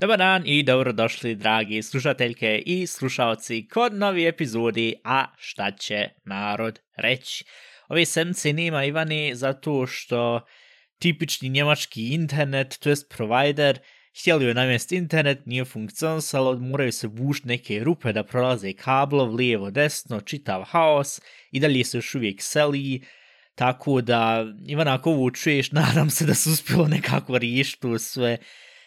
[0.00, 6.80] Dobar dan i dobrodošli, dragi slušateljke i slušalci, kod novi epizodi A šta će narod
[6.96, 7.44] reći.
[7.88, 10.40] Ovi semci nima Ivani zato što
[10.98, 13.78] tipični njemački internet, to jest provider,
[14.20, 19.70] htjeli joj namjest internet, nije funkcionisalo, moraju se bušti neke rupe da prolaze kablov, lijevo,
[19.70, 23.02] desno, čitav haos i dalje se još uvijek seli,
[23.54, 28.38] tako da, Ivan, ako ovo čuješ, nadam se da su uspjelo nekako riješiti sve,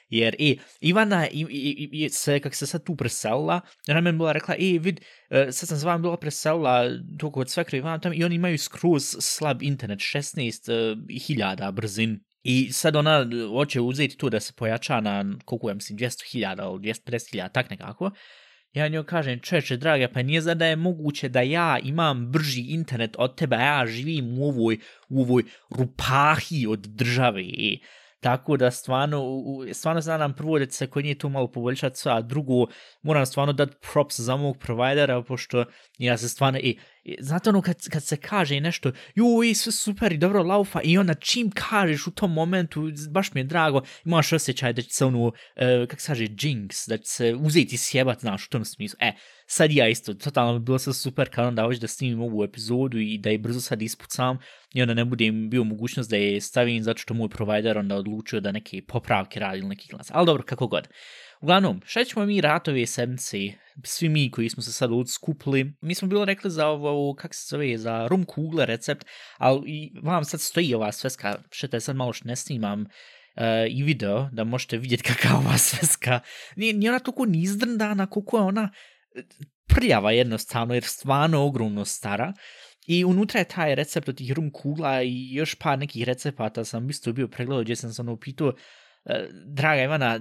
[0.09, 4.31] Jer, e, Ivana i, i, i, se, kak se sad tu preselila, ona mi bila
[4.31, 6.83] rekla, e, vid, e, sad sam s vama bila preselila
[7.19, 12.19] toko od svekra Ivana tam i oni imaju skroz slab internet, 16.000 uh, e, brzin.
[12.49, 16.71] I sad ona eh, hoće uzeti tu da se pojača na, koliko ja mislim, 200.000
[16.71, 18.11] ili 250.000, tak nekako.
[18.73, 23.15] Ja njoj kažem, čeče, draga, pa nije zada je moguće da ja imam brži internet
[23.19, 24.77] od tebe, a ja živim u ovoj,
[25.09, 27.41] u ovoj rupahi od države.
[27.41, 27.77] E.
[28.19, 29.23] Tako da stvarno,
[29.73, 32.65] stvarno zna nam prvo da se kod nje tu malo poboljšati, a drugo
[33.01, 35.65] moram stvarno dati props za mog provajdera, pošto
[35.97, 40.11] ja se stvarno, i, i znate ono kad, kad se kaže nešto, joj, sve super
[40.13, 44.33] i dobro laufa, i onda čim kažeš u tom momentu, baš mi je drago, imaš
[44.33, 48.19] osjećaj da će se ono, e, kak se kaže, jinx, da će se uzeti sjebat,
[48.19, 48.97] znaš, u tom smislu.
[49.01, 49.13] E,
[49.47, 52.99] sad ja isto, totalno bi bilo sve super kad onda hoće da snimim ovu epizodu
[52.99, 54.37] i da je brzo sad ispucam
[54.77, 58.39] i onda ne budem bio mogućnost da je stavim zato što moj provider onda odlučio
[58.39, 60.11] da neke popravke radi ili neki glas.
[60.13, 60.87] Ali dobro, kako god.
[61.41, 63.53] Uglavnom, šta ćemo mi ratove semci,
[63.83, 67.47] svi mi koji smo se sad odskupili, mi smo bilo rekli za ovo, kak se
[67.49, 69.05] zove, za rum kugle recept,
[69.37, 72.87] ali i vam sad stoji ova sveska, što sad malo što ne snimam, uh,
[73.69, 76.19] i video, da možete vidjeti kakva ova sveska.
[76.55, 78.69] Nije, nije ona toliko nizdrndana, koliko je ona
[79.15, 79.21] eh,
[79.67, 82.33] prljava jednostavno, jer stvarno ogromno stara.
[82.87, 86.89] I unutra je taj recept od tih rum kugla i još par nekih recepata sam
[86.89, 88.53] isto bio pregledao gdje sam se ono upitao,
[89.05, 90.19] e, draga Ivana,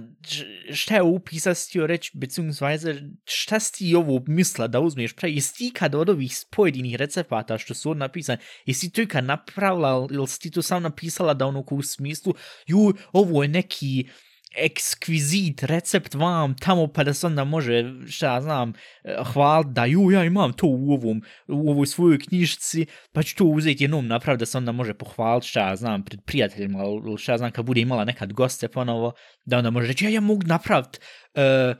[0.73, 5.29] šta je upisa si ti reći, beziehungsweise, šta si ti ovo misla da uzmeš pre,
[5.29, 10.07] jesi ti kad od ovih pojedinih recepata što su napisane, jesi ti to kad napravila
[10.11, 12.33] ili si ti to sam napisala da ono u smislu,
[12.67, 14.09] ju, ovo je neki,
[14.57, 18.73] ekskvizit recept vam tamo pa da se onda može, šta ja znam,
[19.03, 23.35] eh, hval da ju, ja imam to u ovom, u ovoj svojoj knjižici, pa ću
[23.35, 26.79] to uzeti jednom napraviti da se onda može pohvaliti, šta ja znam, pred prijateljima,
[27.17, 29.13] šta ja znam, kad bude imala nekad goste ponovo,
[29.45, 31.75] da onda može reći, ja, ja mogu napraviti uh, eh,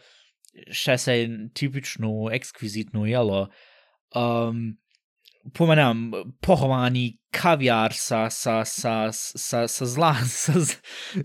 [0.71, 3.49] šta se tipično ekskvizitno jelo,
[4.15, 4.77] um,
[5.53, 10.53] pomenam, pohovani kavijar sa, sa, sa, sa, sa, zla, sa,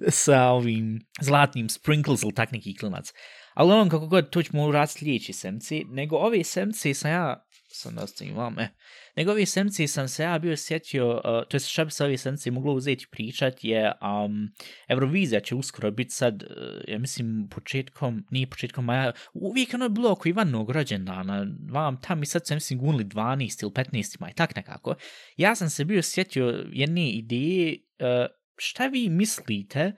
[0.09, 3.12] sa ovim zlatnim sprinkles ili tak neki klinac.
[3.55, 7.94] Ali ono kako god, to ćemo urati sljedeći semci, nego ove semci sam ja, sam
[7.94, 8.69] da vam, eh,
[9.16, 12.19] nego ovi semci sam se ja bio sjetio, uh, to je šta bi se ovi
[12.19, 13.93] semci moglo uzeti pričat je,
[14.25, 14.53] um,
[14.88, 16.49] Eurovizija će uskoro biti sad, uh,
[16.88, 22.22] ja mislim, početkom, nije početkom maja, uvijek ono je bilo oko Ivanog rođendana, vam tam
[22.22, 24.94] i sad se mislim gunili 12 ili 15 maj, tak nekako.
[25.37, 29.93] Ja sam se bio sjetio jedne ideje, uh, šta vi mislite,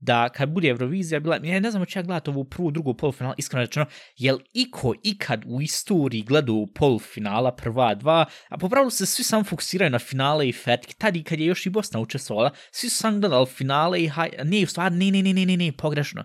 [0.00, 3.34] da kad bude Eurovizija bila, ja ne znam hoće ja gledati ovu prvu, drugu polufinala,
[3.38, 3.86] iskreno rečeno,
[4.16, 9.90] jel iko ikad u istoriji gledao polufinala, prva dva, a popravilo se svi sam fokusiraju
[9.90, 13.20] na finale i fetke, tad i kad je još i Bosna učestvovala, svi su sam
[13.20, 16.24] gledali finale i haj, ne, u stvari, ne, ne, ne, ne, ne, ne, pogrešno.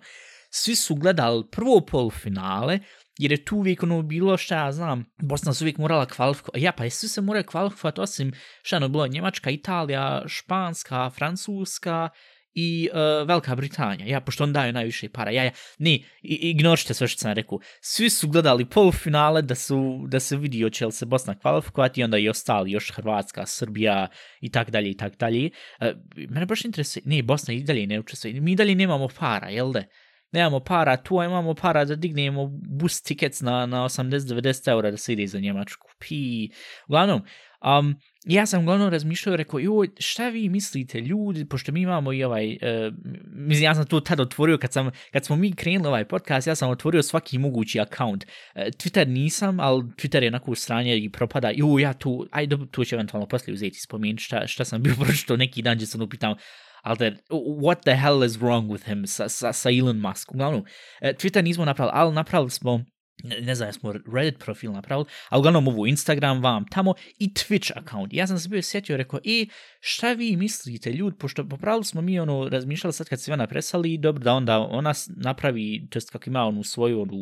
[0.50, 2.80] Svi su gledali prvo polufinale,
[3.18, 6.72] jer je tu uvijek ono bilo šta ja znam, Bosna su uvijek morala kvalifikovati, ja
[6.72, 12.10] pa jesu se moraju kvalifikovati osim šta ono bilo Njemačka, Italija, Španska, Francuska,
[12.54, 17.08] i uh, Velika Britanija, ja, pošto on daje najviše para, ja, ja, ne, ignorite sve
[17.08, 21.06] što sam rekao, svi su gledali polufinale da su, da se vidi će li se
[21.06, 24.08] Bosna kvalifikovati i onda i ostali, još Hrvatska, Srbija
[24.42, 25.50] i tak dalje i tak dalje.
[25.82, 25.88] Uh,
[26.30, 29.84] mene baš interesuje, ne, Bosna i dalje ne učestvuje, mi dalje nemamo para, jel da?
[30.32, 35.14] Nemamo para, tu imamo para da dignemo bus tickets na, na 80-90 eura da se
[35.14, 35.88] ide za Njemačku.
[36.00, 36.50] Pi,
[36.88, 37.22] uglavnom,
[37.62, 42.24] um, ja sam uglavnom razmišljao, rekao, joj, šta vi mislite, ljudi, pošto mi imamo i
[42.24, 42.94] ovaj, uh,
[43.26, 46.56] mislim, ja sam to tad otvorio, kad, sam, kad smo mi krenuli ovaj podcast, ja
[46.56, 48.26] sam otvorio svaki mogući account.
[48.56, 52.48] Uh, Twitter nisam, ali Twitter je onako u stranje i propada, joj, ja tu, aj,
[52.48, 55.88] dobro, tu ću eventualno poslije uzeti spomenuti šta, šta sam bio pročito neki dan, gdje
[55.88, 56.40] sam upitam, ono
[56.84, 57.18] ali
[57.62, 60.32] what the hell is wrong with him sa, sa, sa Elon Musk.
[60.32, 62.86] Uglavnom, uh, Twitter nismo napravili, ali napravili smo
[63.24, 67.72] ne, ne znam, smo Reddit profil napravili, a uglavnom ovu Instagram vam tamo i Twitch
[67.76, 68.14] account.
[68.14, 69.50] Ja sam se bio sjetio, rekao, i
[69.80, 73.98] šta vi mislite, ljudi, pošto popravili smo mi ono, razmišljali sad kad se Ivana presali,
[73.98, 77.18] dobro da onda ona napravi, to jest kako ima onu svoju onu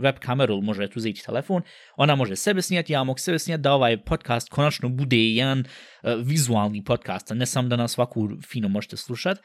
[0.00, 1.62] web kameru, može tu uzeti telefon,
[1.96, 6.10] ona može sebe snijati, ja mogu sebe snijati da ovaj podcast konačno bude jedan uh,
[6.26, 9.40] vizualni podcast, a ne samo da nas svaku fino možete slušati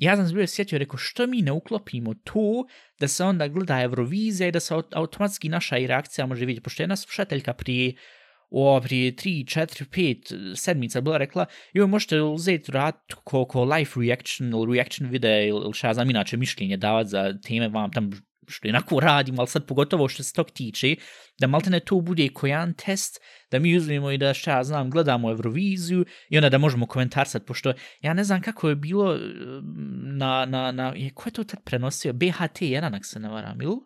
[0.00, 2.64] ja sam se bio sjetio, rekao, što mi ne uklopimo to
[3.00, 6.82] da se onda gleda Eurovizija i da se automatski naša i reakcija može vidjeti, pošto
[6.82, 7.94] je jedna slušateljka prije,
[8.50, 13.90] o, prije 3, 4, 5 sedmica bila rekla, joj, možete uzeti rad ko, ko live
[14.08, 18.10] reaction ili reaction video ili šta ja znam inače mišljenje davati za teme vam tam
[18.48, 20.96] što inako radim, ali sad pogotovo što se tog tiče,
[21.40, 24.90] da malte ne to bude kojan test, da mi uzmemo i da šta ja znam,
[24.90, 30.16] gledamo Euroviziju i onda da možemo komentarsati, pošto ja ne znam kako je bilo mm,
[30.18, 33.76] na, na, na je, ko je to tad prenosio, BHT1, ako se ne varam, ili?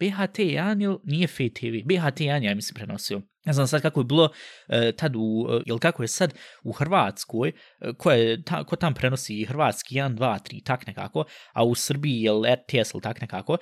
[0.00, 3.22] BHT1 ili nije FTV, BHT1 ja mislim prenosio.
[3.48, 6.34] Ne znam sad kako je bilo uh, tad u, e, uh, ili kako je sad
[6.62, 11.24] u Hrvatskoj, uh, ko, je ta, ko tam prenosi Hrvatski 1, 2, 3, tak nekako,
[11.52, 13.58] a u Srbiji je RTS ili tak nekako, uh,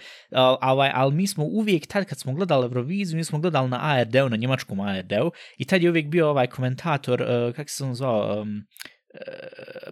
[0.60, 4.28] ali, ali mi smo uvijek tad kad smo gledali Euroviziju, mi smo gledali na ARD-u,
[4.28, 8.40] na njemačkom ARD-u, i tad je uvijek bio ovaj komentator, uh, kako se on zvao,
[8.40, 8.66] um,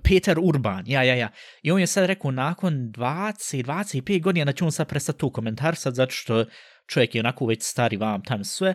[0.03, 1.29] Peter Urban, ja, ja, ja.
[1.63, 5.31] I on je sad rekao nakon 20, 25 godina da će on sad prestati tu
[5.31, 6.45] komentar, sad zato što
[6.87, 8.75] čovjek je onako već stari vam tam sve.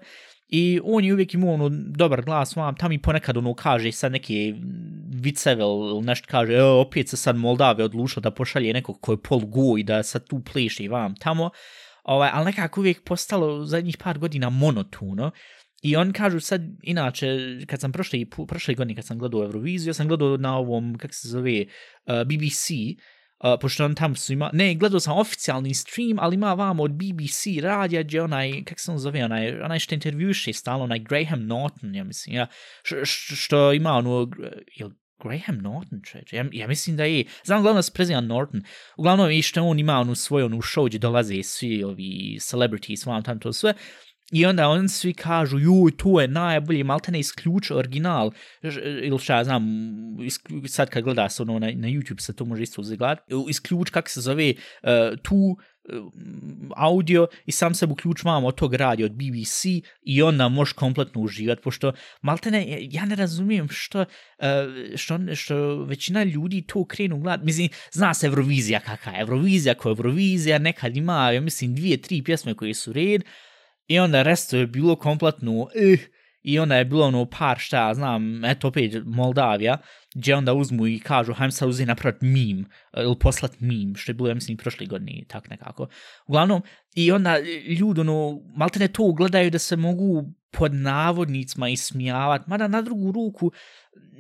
[0.49, 4.11] I on je uvijek imao ono dobar glas vam tam i ponekad ono kaže sad
[4.11, 4.53] neke
[5.21, 9.21] viceve ili nešto kaže, e, opet se sad Moldave odlušao da pošalje nekog ko je
[9.21, 11.49] pol go i da sad tu pleše vam tamo.
[12.03, 15.31] Ovaj, ali nekako uvijek postalo zadnjih par godina monotuno.
[15.81, 17.27] I on kažu sad, inače,
[17.67, 21.13] kad sam prošle, prošle godine kad sam gledao Euroviziju, ja sam gledao na ovom, kako
[21.13, 21.65] se zove,
[22.05, 23.03] uh, BBC, uh,
[23.61, 27.45] pošto on tam su ima, ne, gledao sam oficijalni stream, ali ima vam od BBC
[27.61, 31.95] radija, gdje onaj, kak se on zove, onaj, onaj što intervjuše stalno, onaj Graham Norton,
[31.95, 32.47] ja mislim, ja,
[32.83, 34.31] š, š, što ima ono,
[34.75, 34.89] jel,
[35.23, 38.63] Graham Norton, čeče, ja, ja mislim da je, znam glavno se prezivan Norton,
[38.97, 43.23] uglavnom i što on ima onu svoju onu show gdje dolaze svi ovi celebrities, vam
[43.23, 43.73] tam to sve,
[44.31, 48.31] I onda on svi kažu, juj, to je najbolji, malte ne isključ original,
[49.03, 49.63] ili šta ja znam,
[50.67, 54.09] sad kad gleda se ono na, na YouTube se to može isto zagledati, isključ kak
[54.09, 54.89] se zove uh,
[55.23, 55.57] tu uh,
[56.75, 59.65] audio i sam se uključ mam od tog radio od BBC
[60.01, 61.91] i onda možeš kompletno uživati, pošto
[62.21, 64.05] malte ne, ja ne razumijem što, uh,
[64.95, 69.91] što, što većina ljudi to krenu gledati, mislim, zna se Eurovizija kakva je, Eurovizija koja
[69.91, 73.23] je Eurovizija, nekad ima, ja mislim, dvije, tri pjesme koje su red,
[73.89, 75.97] I onda resto je bilo kompletno, eh,
[76.41, 79.77] i onda je bilo ono par šta, znam, eto opet Moldavija,
[80.15, 84.11] gdje onda uzmu i kažu, hajmo sad uzeti napraviti mim, eh, ili poslat mim, što
[84.11, 85.87] je bilo, ja mislim, prošle godine, tak nekako.
[86.27, 86.61] Uglavnom,
[86.95, 92.45] i onda eh, ljudi, ono, malte ne to gledaju da se mogu pod navodnicima ismijavati,
[92.47, 93.51] mada na drugu ruku,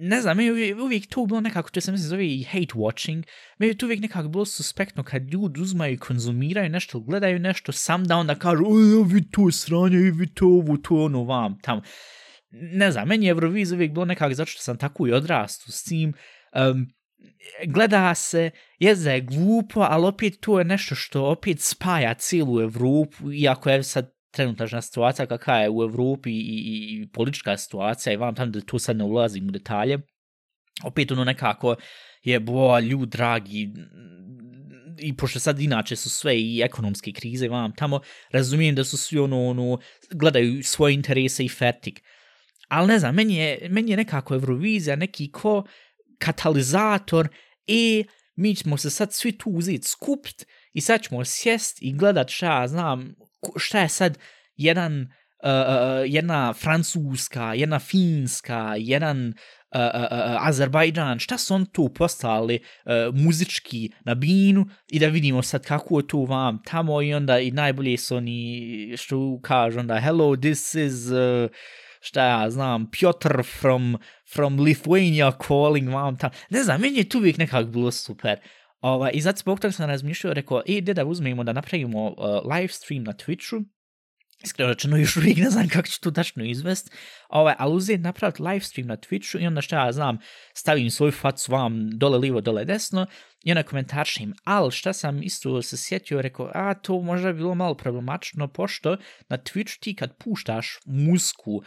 [0.01, 3.23] ne znam, meni uvijek, uvijek to bilo nekako, to se mislim zove i hate watching,
[3.57, 8.03] meni to uvijek nekako bilo suspektno kad ljudi uzmaju i konzumiraju nešto, gledaju nešto, sam
[8.03, 11.81] da onda kažu, oj, vi to sranje, vi to ovo, to ono vam, tamo.
[12.51, 15.83] Ne znam, meni je Euroviz uvijek bilo nekako, zato što sam tako i odrastu s
[15.83, 16.13] tim,
[16.71, 16.87] um,
[17.67, 22.61] gleda se, je za je glupo, ali opet to je nešto što opet spaja cijelu
[22.61, 28.13] Evropu, iako je sad trenutačna situacija kakva je u Evropi i, i, i politička situacija
[28.13, 29.99] i vam tam da tu sad ne ulazim u detalje,
[30.83, 31.75] opet ono nekako
[32.23, 33.73] je bo, ljud dragi,
[35.01, 37.99] i pošto sad inače su sve i ekonomske krize vam tamo,
[38.31, 39.79] razumijem da su svi ono, ono
[40.11, 42.01] gledaju svoje interese i fertik.
[42.67, 45.63] Ali ne znam, meni je, meni je nekako Eurovizija neki ko
[46.17, 47.27] katalizator
[47.67, 48.05] i
[48.35, 52.67] mi ćemo se sad svi tu uzeti skupt i sad ćemo sjest i gledat šta
[52.67, 53.15] znam
[53.57, 54.17] šta je sad
[54.55, 61.37] jedan, uh, uh, uh, jedna francuska, jedna finska, jedan uh, uh, uh, uh Azerbajdžan, šta
[61.37, 66.25] su on tu postali uh, muzički na binu i da vidimo sad kako je tu
[66.25, 71.49] vam tamo i onda i najbolje su oni što kažu onda hello this is uh,
[72.01, 73.97] šta ja znam, Piotr from,
[74.33, 76.33] from Lithuania calling vam tamo.
[76.49, 78.39] Ne znam, meni je tu uvijek nekako bilo super.
[78.81, 82.15] Ova, I zato zbog toga sam razmišljao, rekao, e, da uzmemo da napravimo uh,
[82.55, 83.65] live stream na Twitchu,
[84.43, 86.95] Iskreno rečeno, još uvijek ne znam kako ću to tačno izvest,
[87.29, 90.17] ovaj, ali uzeti napraviti live stream na Twitchu i onda šta ja znam,
[90.53, 93.05] stavim svoju facu vam dole livo, dole desno
[93.43, 97.55] i ona komentarša im, ali šta sam isto se sjetio, rekao, a to možda bilo
[97.55, 98.97] malo problematično, pošto
[99.29, 101.63] na Twitch ti kad puštaš musku, uh,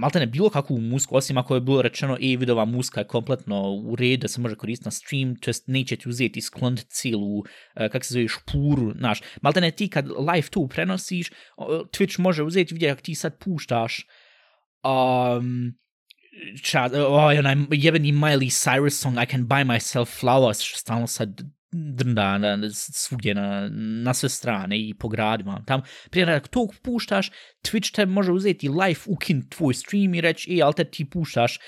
[0.00, 3.72] malte ne bilo kakvu musku, osim ako je bilo rečeno, e, vidova muska je kompletno
[3.84, 6.86] u redu, da se može koristiti na stream, to jest neće ti uzeti i skloniti
[6.88, 7.44] cijelu, uh,
[7.92, 11.30] kak se zove, špuru, znaš, malte ne ti kad live tu prenosiš,
[11.92, 14.06] Twitch može uzeti, vidjeti ako ti sad puštaš,
[14.84, 15.74] um,
[16.62, 21.40] čad, ovaj onaj jebeni Miley Cyrus song I can buy myself flowers, što stalno sad
[21.72, 23.68] drnda na, svugdje na,
[24.04, 25.62] na sve strane i po gradima.
[25.66, 27.30] Tam, prije ako to puštaš,
[27.62, 31.56] Twitch te može uzeti live ukin tvoj stream i reći, e, ali te ti puštaš,
[31.56, 31.58] e,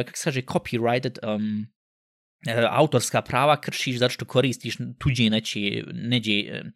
[0.00, 1.66] uh, kako se kaže, copyrighted, um,
[2.48, 5.60] uh, autorska prava kršiš zato što koristiš tuđe neće,
[5.92, 6.70] neđe, uh,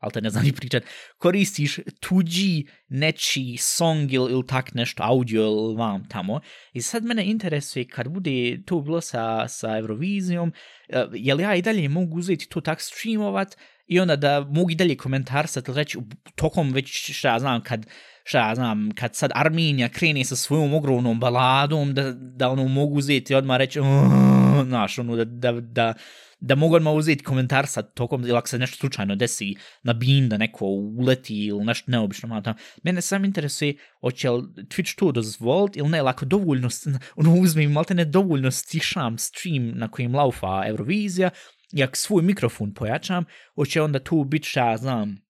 [0.00, 0.82] ali te ne znam ni pričat,
[1.18, 6.40] koristiš tuđi nečiji song ili, ili tak nešto, audio ili vam tamo.
[6.72, 10.52] I sad mene interesuje kad bude to bilo sa, sa Eurovizijom,
[10.88, 14.70] je eh, jel ja i dalje mogu uzeti to tak streamovat i onda da mogu
[14.70, 15.98] i dalje komentarsat ili reći
[16.34, 17.86] tokom već šta ja znam kad
[18.30, 22.98] šta ja znam, kad sad Arminija krene sa svojom ogromnom baladom, da, da ono mogu
[22.98, 23.80] uzeti odmah reći,
[24.66, 25.94] znaš, ono, da, da, da,
[26.40, 30.28] da mogu odmah uzeti komentar sad tokom, ili ako se nešto slučajno desi na bin
[30.28, 30.66] da neko
[30.98, 32.56] uleti ili nešto neobično malo tamo.
[32.82, 36.68] Mene sam interesuje, hoće li Twitch to dozvoliti ili ne, lako dovoljno,
[37.16, 41.30] ono uzme malo malte ne dovoljno stišam stream na kojim laufa Eurovizija,
[41.72, 45.29] i ako svoj mikrofon pojačam, hoće onda tu biti šta, znam,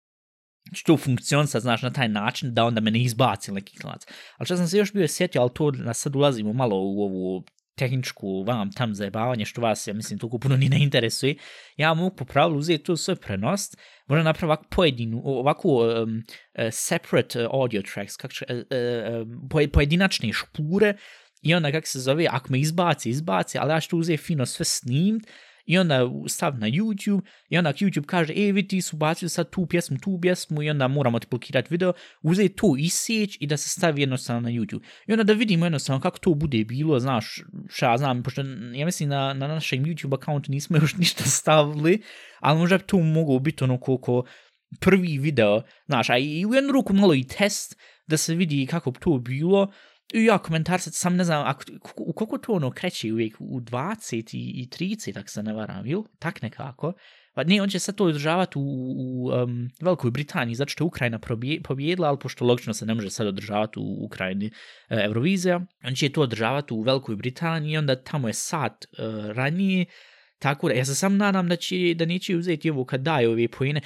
[0.75, 4.07] ću to funkcionisa, znaš, na taj način da onda me ne izbaci neki klanac.
[4.37, 7.45] Ali što sam se još bio sjetio, ali to na sad ulazimo malo u ovu
[7.81, 11.37] tehničku vam tam zajebavanje što vas, ja mislim, toliko puno ni ne interesuje,
[11.77, 16.25] ja mogu po pravilu uzeti to sve prenost, moram napraviti ovakvu pojedinu, ovakvu um, uh,
[16.55, 20.97] e, separate e, audio tracks, kak će, uh, uh, pojedinačne špure,
[21.43, 24.47] i onda kak se zove, ako me izbaci, izbaci, ali ja ću to uzeti fino
[24.47, 25.27] sve snimt,
[25.71, 29.51] i onda stav na YouTube i onda YouTube kaže, e, vidi, ti su bacili sad
[29.51, 33.57] tu pjesmu, tu pjesmu i onda moramo ti blokirati video, uzeti to isjeć i da
[33.57, 34.83] se stavi jednostavno na YouTube.
[35.07, 38.43] I onda da vidimo jednostavno kako to bude bilo, znaš, šta znam, pošto
[38.75, 42.03] ja mislim na, na našem YouTube accountu nismo još ništa stavili,
[42.41, 44.25] ali možda bi to moglo biti ono koliko
[44.81, 48.91] prvi video, znaš, a i u jednu ruku malo i test da se vidi kako
[48.91, 49.73] bi to bilo,
[50.15, 51.63] ja komentar sad sam ne znam, ako,
[51.97, 55.87] u koliko to ono kreće uvijek, u 20 i, i 30, tak se ne varam,
[55.87, 56.03] ili?
[56.19, 56.93] Tak nekako.
[57.35, 60.87] Pa ne, on će sad to održavati u, u um, Velikoj Britaniji, zato što je
[60.87, 61.19] Ukrajina
[61.65, 64.51] pobjedila, ali pošto logično se ne može sad održavati u Ukrajini e,
[65.05, 68.89] Eurovizija, on će to održavati u Velikoj Britaniji, onda tamo je sat e,
[69.33, 69.87] ranije,
[70.41, 73.49] Tako da, ja se sam nadam da, će, da neće uzeti ovo kad daje ove
[73.49, 73.81] pojene.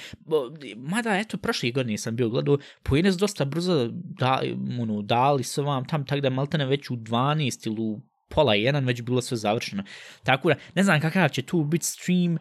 [0.75, 4.41] Mada, eto, prošle godine sam bio gledao, pojene su dosta brzo da,
[4.79, 8.85] ono, dali su vam tam, tako da maltene već u 12 ili u pola jedan
[8.85, 9.83] već bilo sve završeno.
[10.23, 12.37] Tako da, ne znam kakav će tu biti stream,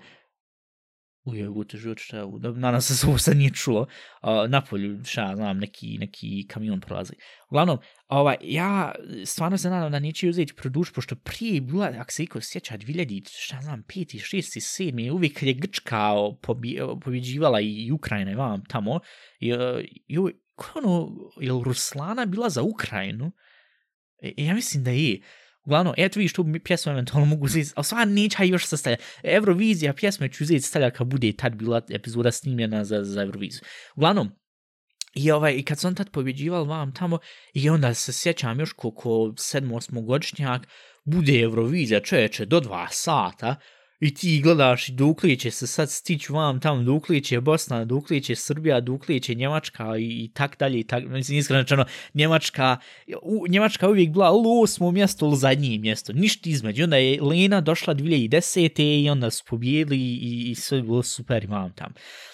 [1.24, 2.24] Uje, ute život šta je
[2.56, 7.12] nadam se se ovo sad nije čulo, uh, napolju, šta znam, neki, neki kamion prolazi.
[7.50, 7.78] Uglavnom,
[8.08, 12.22] ovaj, ja stvarno se nadam da neće uzeti produč, pošto prije je bila, ako se
[12.22, 16.12] iko sjeća, 2000, šta znam, 5, 6, 7, uvijek kad je Grčka
[17.04, 19.00] pobjeđivala i Ukrajina i vam tamo,
[19.40, 19.54] i,
[20.06, 20.16] i,
[20.54, 23.32] ko ono, je Ruslana bila za Ukrajinu?
[24.22, 25.20] E, ja mislim da je.
[25.64, 28.96] Uglavnom, eto vidiš, tu pjesmu eventualno mogu uzeti, ali sva neće još sastavlja.
[29.22, 33.60] Eurovizija pjesme ću uzeti stavlja kad bude tad bila epizoda snimljena za, za Euroviziju.
[33.96, 34.30] Uglavnom,
[35.14, 37.18] i, ovaj, i kad sam tad pobjeđival vam tamo,
[37.52, 40.62] i onda se sjećam još koliko sedmo, osmogodišnjak,
[41.04, 43.56] bude Eurovizija, čeče, do dva sata,
[44.04, 48.30] I ti gledaš dok li će se sad stići vam tamo, Duklić je Bosna, Duklić
[48.30, 50.80] je Srbija, Duklić je Njemačka i, i tak dalje.
[50.80, 51.84] I tak, mislim, iskreno rečeno,
[52.14, 52.76] Njemačka,
[53.22, 56.84] u, Njemačka uvijek bila u osmo mjesto ili zadnje mjesto, ništa između.
[56.84, 59.02] Onda je Lena došla 2010.
[59.02, 61.72] i onda su pobijeli i, i sve bilo super i vam.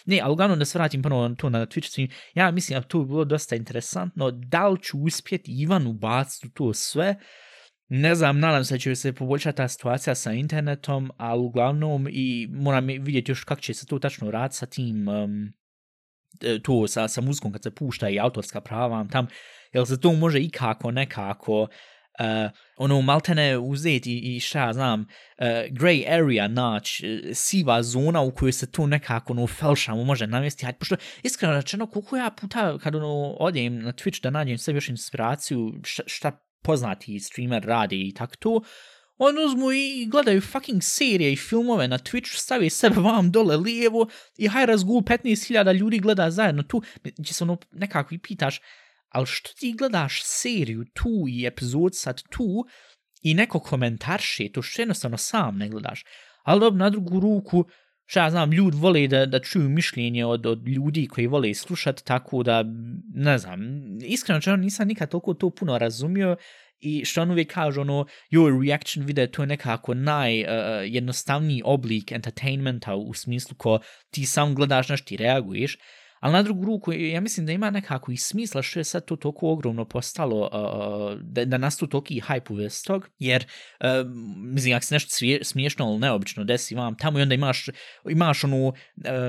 [0.07, 3.05] Ne, ali uglavnom da se vratim prvo to na Twitch stream, ja mislim da to
[3.05, 7.17] bilo dosta interesantno, da li ću uspjeti Ivan ubaciti to sve,
[7.93, 12.49] ne znam, nadam se da će se poboljšati ta situacija sa internetom, ali uglavnom i
[12.51, 15.53] moram vidjeti još kako će se to tačno raditi sa tim, um,
[16.63, 19.27] to sa, sa muzikom kad se pušta i autorska prava tam,
[19.73, 21.69] jel se to može i kako, nekako, uh,
[22.77, 25.01] ono maltene uzeti i, i šta znam,
[25.39, 30.05] e, uh, gray area nać, uh, siva zona u kojoj se to nekako ono felšamo
[30.05, 34.31] može namjesti, hajde, pošto iskreno rečeno koliko ja puta kad ono odem na Twitch da
[34.31, 38.61] nađem sve još inspiraciju šta, šta poznati streamer radi i tak to,
[39.19, 44.09] on uzmu i gledaju fucking serije i filmove na Twitchu, stavi sebe vam dole lijevo
[44.39, 46.83] i haj razgul 15.000 ljudi gleda zajedno tu,
[47.19, 48.61] gdje se ono nekako i pitaš,
[49.09, 52.67] ali što ti gledaš seriju tu i epizod sad tu?
[53.23, 56.05] I neko komentarše, to što jednostavno sam ne gledaš,
[56.43, 57.65] Ali dobro, na drugu ruku,
[58.11, 62.05] šta ja znam, ljudi vole da, da čuju mišljenje od, od ljudi koji vole slušati,
[62.05, 62.65] tako da,
[63.15, 63.61] ne znam,
[64.03, 66.37] iskreno čeo nisam nikad toliko to puno razumio
[66.81, 72.13] i što on uvijek kaže, ono, your reaction video, to je nekako najjednostavniji uh, oblik
[72.13, 73.79] entertainmenta u smislu ko
[74.11, 75.79] ti sam gledaš na ti reaguješ,
[76.21, 79.17] Ali na drugu ruku, ja mislim da ima nekako i smisla što je sad to
[79.17, 83.47] toliko ogromno postalo uh, da, da nastu toki hype u vestog, jer,
[83.81, 83.87] uh,
[84.37, 85.09] mislim, ako se nešto
[85.43, 87.67] smiješno ili neobično desi vam tamo i onda imaš,
[88.11, 88.75] imaš onu uh,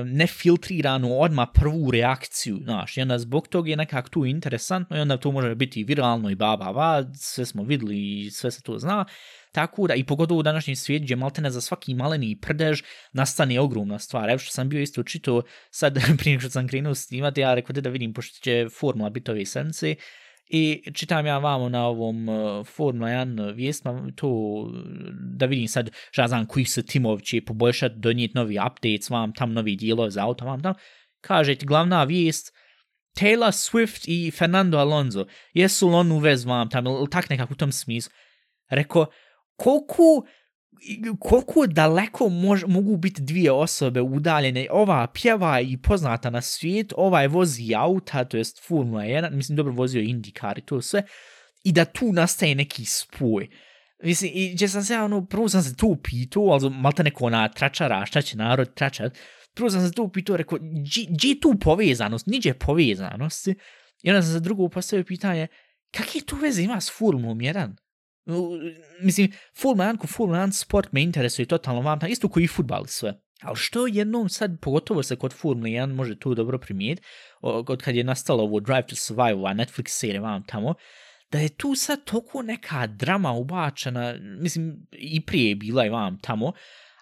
[0.04, 5.16] nefiltriranu odma prvu reakciju, znaš, i onda zbog toga je nekako tu interesantno i onda
[5.16, 8.78] to može biti viralno i ba, ba, ba, sve smo videli i sve se to
[8.78, 9.04] zna,
[9.52, 12.82] Tako da, i pogotovo u današnjem svijetu, gdje maltene za svaki maleni prdež
[13.12, 14.30] nastane ogromna stvar.
[14.30, 17.90] Evo što sam bio isto čito, sad prije što sam krenuo snimati, ja rekao da
[17.90, 19.96] vidim, pošto će formula biti ove sedmice,
[20.54, 24.28] I čitam ja vamo na ovom uh, Formula 1 vijestima to
[25.36, 29.52] da vidim sad šta znam koji se timov će poboljšati, donijeti novi updates vam, tam
[29.52, 30.74] novi dijelove za auto vam tam.
[31.20, 32.52] Kaže ti glavna vijest,
[33.16, 37.56] Taylor Swift i Fernando Alonso, jesu li on u vam tam, ili tak nekako u
[37.56, 38.12] tom smislu.
[38.70, 39.06] Reko,
[39.62, 40.22] koliko
[41.20, 47.28] koliko daleko mož, mogu biti dvije osobe udaljene, ova pjeva i poznata na svijet, ovaj
[47.28, 51.02] vozi auta, to jest Formula 1, mislim dobro vozio IndyCar i to sve,
[51.64, 53.48] i da tu nastaje neki spoj.
[54.02, 57.48] Mislim, i gdje sam se, ono, prvo sam se tu pitao, ali malo neko ona
[57.48, 59.18] tračara, šta će narod tračat,
[59.54, 60.58] prvo sam se tu pitao, rekao,
[61.08, 63.46] gdje je tu povezanost, niđe povezanost,
[64.02, 65.46] i onda sam se drugo postavio pitanje,
[65.90, 67.76] kakve tu veze ima s Formulom 1?
[69.00, 72.86] Mislim, Formula 1 full Formula sport me interesuje totalno vam, pa isto koji i futbal
[72.86, 73.20] sve.
[73.42, 77.02] Ali što jednom sad, pogotovo se kod Formula 1 može tu dobro primijeti,
[77.40, 80.74] od kad je nastalo ovo Drive to Survive, a Netflix serije vam tamo,
[81.32, 86.18] da je tu sad toliko neka drama ubačena, mislim, i prije je bila i vam
[86.20, 86.52] tamo,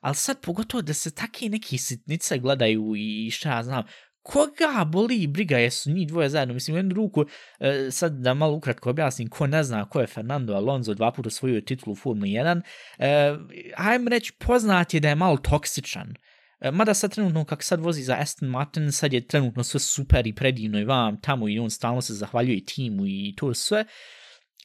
[0.01, 3.85] ali sad pogotovo da se take neke sitnice gledaju i šta ja znam,
[4.23, 6.55] koga boli briga jesu njih dvoje zajedno.
[6.55, 7.25] Mislim, u jednu ruku,
[7.61, 11.31] e, sad da malo ukratko objasnim, ko ne zna ko je Fernando Alonso, dva puta
[11.31, 12.61] svoju titulu u Formula 1,
[12.99, 13.37] e,
[13.77, 16.15] ajmo reći, poznat je da je malo toksičan.
[16.61, 20.27] E, mada sad trenutno, kako sad vozi za Aston Martin, sad je trenutno sve super
[20.27, 23.85] i predivno i vam tamo i on stalno se zahvaljuje timu i to sve.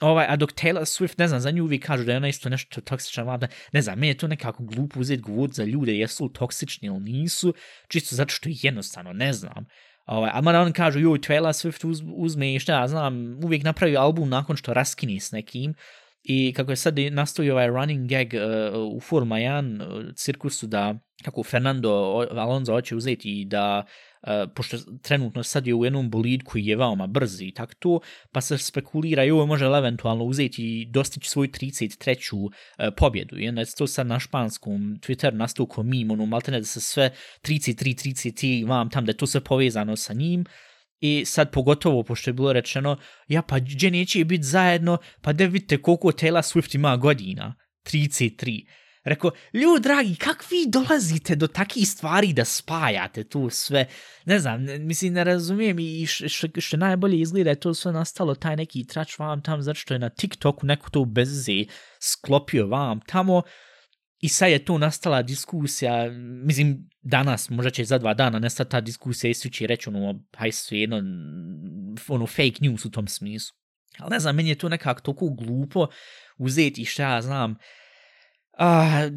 [0.01, 2.49] Ovaj, a dok Taylor Swift, ne znam, za nju uvijek kažu da je ona isto
[2.49, 6.23] nešto toksična vlada, ne znam, meni je to nekako glupo uzeti govor za ljude, jesu
[6.23, 7.53] li toksični ili nisu,
[7.87, 9.65] čisto zato što je jednostavno, ne znam.
[10.05, 13.63] Ovaj, a mada on kažu, joj, Taylor Swift uz, uzme i šta, ja znam, uvijek
[13.63, 15.73] napravi album nakon što raskini s nekim,
[16.23, 20.95] i kako je sad nastoji ovaj running gag uh, u Forma 1 uh, cirkusu da,
[21.23, 21.89] kako Fernando
[22.31, 23.85] Alonso hoće uzeti i da
[24.25, 27.99] Uh, pošto trenutno sad je u jednom bolid koji je veoma brz i tak to,
[28.31, 32.33] pa se spekulira i ovo može eventualno uzeti i dostići svoju 33.
[32.33, 33.39] Uh, eh, pobjedu.
[33.39, 36.81] I onda je to sad na španskom Twitter nastao ko mim, ono maltene da se
[36.81, 37.09] sve
[37.41, 40.45] 33, 33 vam tam da je to sve povezano sa njim.
[40.99, 45.45] I sad pogotovo, pošto je bilo rečeno, ja pa gdje neće biti zajedno, pa da
[45.45, 47.55] vidite koliko Taylor Swift ima godina.
[47.83, 48.65] 33.
[49.05, 53.85] Rekao, ljudi dragi, kak vi dolazite do takih stvari da spajate tu sve?
[54.25, 58.55] Ne znam, ne, mislim, ne razumijem i što, najbolje izgleda je to sve nastalo, taj
[58.55, 61.29] neki trač vam tam, zato što je na TikToku neko to bez
[61.99, 63.41] sklopio vam tamo
[64.19, 66.09] i sad je tu nastala diskusija,
[66.45, 70.19] mislim, danas, možda će za dva dana nestati ta diskusija i svi će reći ono,
[70.37, 71.01] haj sve jedno,
[72.07, 73.55] ono, fake news u tom smislu.
[73.97, 75.87] Ali ne znam, meni je to nekako toliko glupo
[76.37, 77.57] uzeti šta ja znam, Uh,
[78.57, 79.09] Ah,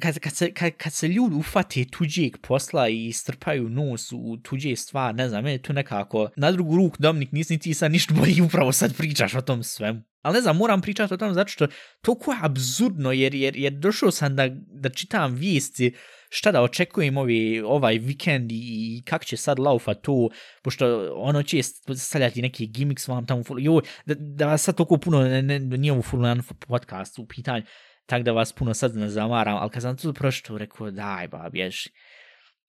[0.00, 4.76] kad, kad, se, kad, kad se ljudi ufate tuđeg posla i strpaju nos u tuđe
[4.76, 8.42] stvar, ne znam, je to nekako, na drugu ruku, Dominik, nisi ti sad ništa bolji,
[8.46, 10.02] upravo sad pričaš o tom svemu.
[10.22, 11.66] Ali ne znam, moram pričati o tom zato što
[12.00, 15.94] toliko je absurdno, jer, jer, jer došao sam da, da čitam vijesti
[16.28, 20.28] šta da očekujem ovi, ovaj vikend i kak će sad laufa to,
[20.62, 21.62] pošto ono će
[21.96, 25.92] stavljati neki gimmicks vam tamo, joj, da, da vas sad toliko puno ne, ne, nije
[25.92, 26.24] ovo full
[26.68, 27.64] podcast u pitanju,
[28.06, 31.48] tak da vas puno sad ne zamaram, ali kad sam to pročito, rekao, daj ba,
[31.52, 31.90] bježi.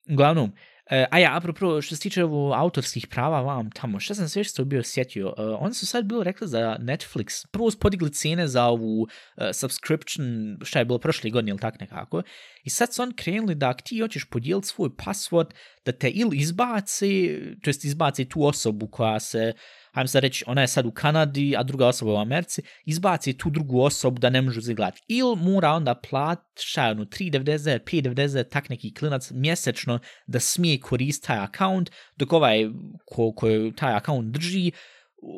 [0.10, 0.52] Uglavnom,
[0.90, 4.44] e, a ja, apropo, što se tiče ovo autorskih prava vam tamo, što sam sve
[4.44, 8.48] što bio sjetio, uh, oni su sad bilo rekli za Netflix, prvo su podigli cijene
[8.48, 9.08] za ovu uh,
[9.54, 12.22] subscription, što je bilo prošle godine ili tak nekako,
[12.64, 15.50] i sad su on krenuli da ako ti hoćeš podijeliti svoj password,
[15.86, 19.54] da te ili izbaci, to jest izbaci tu osobu koja se
[19.92, 23.50] ajmo sad reći, ona je sad u Kanadi, a druga osoba u Americi, izbaci tu
[23.50, 25.02] drugu osobu da ne može zagledati.
[25.08, 30.80] Ili mora onda plat, šta je ono, 3.90, 5.90, tak neki klinac mjesečno da smije
[30.80, 32.66] koristiti taj account, dok ovaj
[33.06, 33.48] ko, ko
[33.78, 34.72] taj account drži,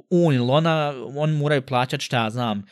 [0.10, 2.64] on ili ona, on moraju plaćati šta ja znam,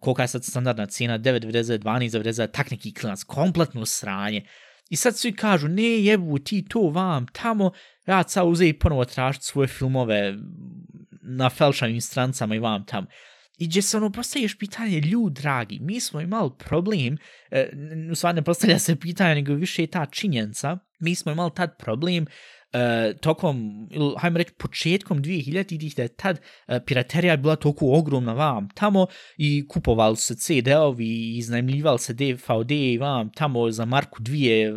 [0.00, 4.46] kolika je sad standardna cijena, 9,90, 12,90, tak neki klinac, kompletno sranje.
[4.88, 7.70] I sad svi kažu, ne jebu ti to vam tamo,
[8.06, 10.34] ja sad uze i ponovo tražiti svoje filmove
[11.22, 13.06] na felšanim strancama i vam tamo.
[13.58, 17.18] I gdje se ono postaviš pitanje, ljud dragi, mi smo imali problem,
[17.50, 17.70] e,
[18.12, 21.78] u stvari ne postavlja se pitanje, nego više je ta činjenca, mi smo imali tad
[21.78, 22.26] problem
[22.72, 28.32] e, tokom, ili hajmo reći početkom 2000-ih, da je tad e, piraterija bila toliko ogromna
[28.32, 34.22] vam tamo i kupovali se CD-ovi i iznajmljivali se DVD i vam tamo za marku
[34.22, 34.74] dvije,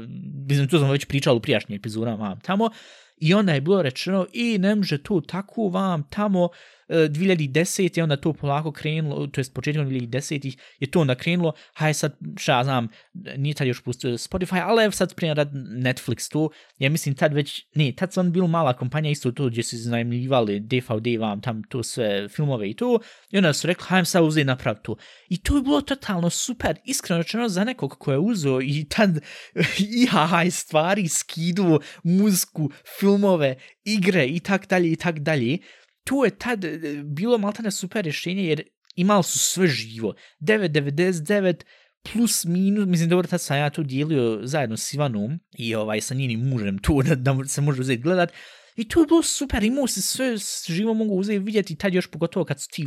[0.47, 2.69] mislim, to sam već pričao u prijašnjim epizodama vam tamo,
[3.21, 6.49] i onda je bilo rečeno, i ne može to tako vam tamo,
[6.91, 11.93] 2010 je onda to polako krenulo, to jest početkom 2010 je to onda krenulo, haj
[11.93, 12.87] sad, šta znam,
[13.37, 17.65] nije tad još pustio Spotify, ali evo sad primjer Netflix to, ja mislim tad već,
[17.75, 21.83] ne, tad sam bilo mala kompanija isto to gdje su iznajmljivali DVD vam tam to
[21.83, 22.99] sve filmove i to,
[23.31, 24.95] i onda su rekli, hajem sad uzeti naprav to.
[25.29, 29.09] I to je bilo totalno super, iskreno rečeno za nekog ko je uzeo i tad
[30.01, 35.57] i haj stvari skidu, muziku, filmove, igre i tak dalje i tak dalje,
[36.03, 38.63] tu je tad e, bilo maltene super rješenje jer
[38.95, 40.13] imali su sve živo.
[40.39, 41.63] 9.99
[42.13, 46.13] plus minus, mislim dobro tad sam ja to dijelio zajedno s Ivanom i ovaj sa
[46.13, 48.33] njenim mužem tu da, da se može uzeti gledat.
[48.75, 50.35] I to je bilo super, imao se sve
[50.67, 52.85] živo mogu uzeti vidjeti, tad još pogotovo kad su ti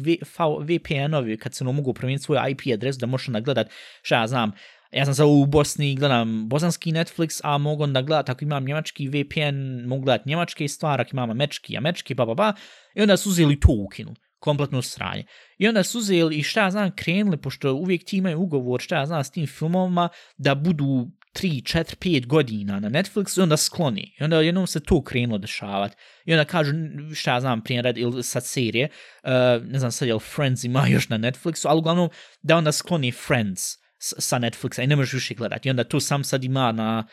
[0.61, 3.71] VPN-ovi, kad se ono mogu promijeniti svoj IP adres da možeš nagledat,
[4.03, 4.53] šta ja znam,
[4.95, 9.09] ja sam sad u Bosni gledam bosanski Netflix, a mogu onda gledat ako imam njemački
[9.09, 12.53] VPN, mogu gledat njemačke stvari, ako imam američki, američki, pa, pa, pa,
[12.95, 15.25] i onda su uzeli to ukinuli kompletno sranje.
[15.59, 18.97] I onda su uzeli i šta ja znam krenuli, pošto uvijek ti imaju ugovor šta
[18.97, 23.57] ja znam s tim filmovima, da budu 3, 4, 5 godina na Netflixu i onda
[23.57, 24.15] skloni.
[24.21, 25.97] I onda jednom se to krenulo dešavati.
[26.25, 26.73] I onda kažu
[27.15, 28.89] šta ja znam primjer ili sad serije,
[29.23, 29.31] uh,
[29.67, 32.11] ne znam sad je li Friends ima još na Netflixu, ali uglavnom
[32.43, 33.84] da onda skloni Friends
[34.19, 35.69] sa Netflixa i ne možeš više gledati.
[35.69, 37.07] I onda tu sam sad ima na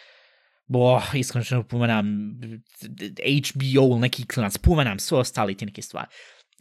[0.67, 2.06] bo, iskreno što pomenam
[3.49, 6.08] HBO neki klinac, pomenam sve ostali ti neke stvari.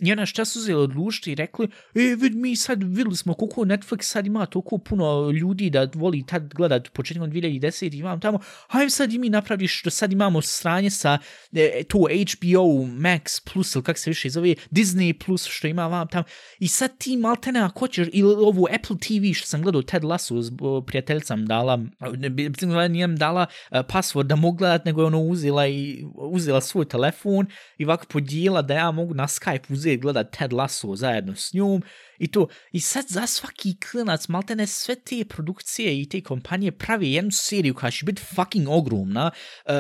[0.01, 3.61] I ona šta su uzeli odlučiti i rekli, e, vid, mi sad videli smo koliko
[3.61, 8.91] Netflix sad ima toliko puno ljudi da voli tad gledat početkom 2010 imam tamo, hajde
[8.91, 11.19] sad i mi napravi što sad imamo sranje sa
[11.53, 16.09] e, to HBO Max Plus ili kak se više zove, Disney Plus što ima vam
[16.09, 16.25] tamo.
[16.59, 20.43] I sad ti maltene ako ćeš, ili ovu Apple TV što sam gledao Ted Lasso,
[20.43, 20.51] s
[20.87, 21.77] prijateljicam dala,
[22.17, 26.85] ne, nijem dala e, password da mogu gledat, nego je ono uzela i uzela svoj
[26.85, 27.47] telefon
[27.79, 31.53] i ovako podijela da ja mogu na Skype uzeti uzeti gleda Ted Lasso zajedno s
[31.53, 31.83] njom
[32.19, 32.49] i to.
[32.73, 37.75] I sad za svaki klinac, maltene sve te produkcije i te kompanije pravi jednu seriju
[37.75, 39.31] koja će biti fucking ogromna,
[39.67, 39.73] uh,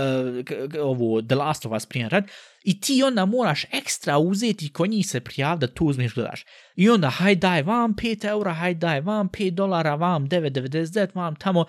[0.80, 2.22] ovo The Last of Us primjer
[2.64, 6.44] i ti onda moraš ekstra uzeti ko njih se prijav da tu uzmeš gledaš.
[6.76, 11.36] I onda haj daj vam 5 eura, haj daj vam 5 dolara, vam 9,99, vam
[11.36, 11.64] tamo.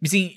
[0.00, 0.30] Mislim,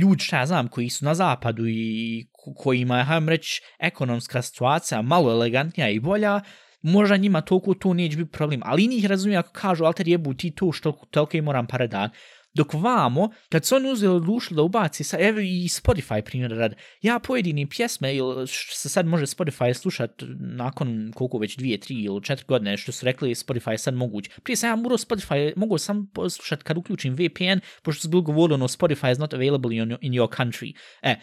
[0.00, 5.02] ljudi šta ja znam koji su na zapadu i kojima je, hajdem reći, ekonomska situacija
[5.02, 6.40] malo elegantnija i bolja,
[6.86, 10.50] možda njima toliko to neće biti problem, ali njih razumije ako kažu, alter jebu ti
[10.50, 12.10] to što toliko moram par dan.
[12.54, 16.74] Dok vamo, kad su oni uzeli odlučili da ubaci, sa, evo i Spotify primjer rad,
[17.02, 22.22] ja pojedini pjesme, ili se sad može Spotify slušat nakon koliko već dvije, tri ili
[22.22, 24.30] četiri godine, što su rekli Spotify sad moguć.
[24.42, 28.54] Prije sam ja morao Spotify, mogu sam slušat kad uključim VPN, pošto su bili govorili
[28.54, 30.72] ono Spotify is not available in your, in your country.
[31.02, 31.16] E,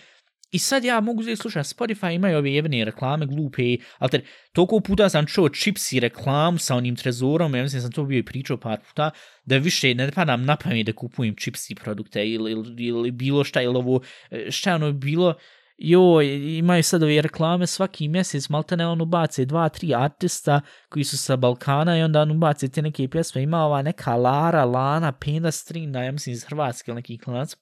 [0.54, 4.80] I sad ja mogu uzeti slušati Spotify, imaju ove jevne reklame, glupe, ali ter, toliko
[4.80, 8.58] puta sam čuo čipsi reklamu sa onim trezorom, ja mislim sam to bio i pričao
[8.58, 9.12] par puta,
[9.46, 13.62] da više ne padam na pamet da kupujem čipsi produkte ili, ili, ili bilo šta,
[13.62, 15.34] ili ovo, e, šta ono bilo,
[15.78, 16.22] jo,
[16.58, 21.18] imaju sad ove reklame svaki mjesec, malte ne ono bace dva, tri artista koji su
[21.18, 25.52] sa Balkana i onda ono bace te neke pjesme, ima ova neka Lara, Lana, Pena
[25.52, 27.56] Strina, ja mislim iz Hrvatske ili neki klanac,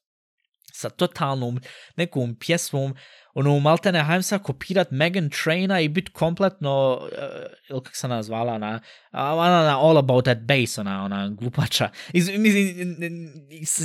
[0.82, 1.60] sa totalnom
[1.98, 2.96] nekom pjesmom,
[3.34, 8.54] ono, malte ne, hajem kopirat Megan Traina i bit kompletno, uh, ili kak se nazvala,
[8.54, 8.72] ona,
[9.14, 11.90] ona, ona, all about that bass, ona, ona, glupača.
[12.14, 13.32] Iz, mislim,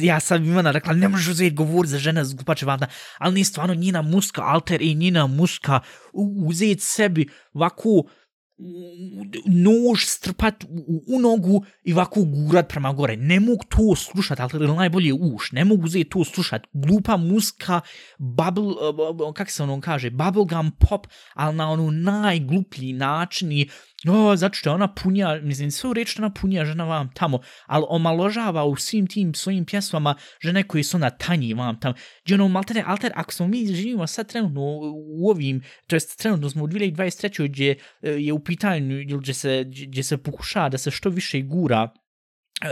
[0.03, 2.87] ja sam imana rekla, ne možeš uzeti govor za žene glupače vanda,
[3.19, 5.81] ali nije stvarno njina muska alter i njina muska
[6.47, 8.03] uzeti sebi ovako,
[9.47, 13.17] nož strpat u, u nogu i ovako gurat prema gore.
[13.17, 15.53] Ne mogu to slušat, ali najbolje uš.
[15.53, 16.67] Ne mogu uzeti to slušat.
[16.73, 17.81] Glupa muska,
[18.19, 23.69] bubble, eh, uh, kak se ono kaže, bubblegum pop, ali na ono najgluplji način i
[24.07, 27.39] no, zato što ona punja, mislim, sve u reči što ona punja žena vam tamo,
[27.67, 31.95] ali omaložava u svim tim svojim pjesmama žene koji su na tanji vam tamo.
[32.25, 34.61] Gdje ono, maltere, alter, ako smo mi živimo sad trenutno
[34.95, 37.49] u ovim, to jest trenutno smo u 2023.
[37.49, 41.89] gdje e, je u pitanju, gdje se, gdje se pokuša da se što više gura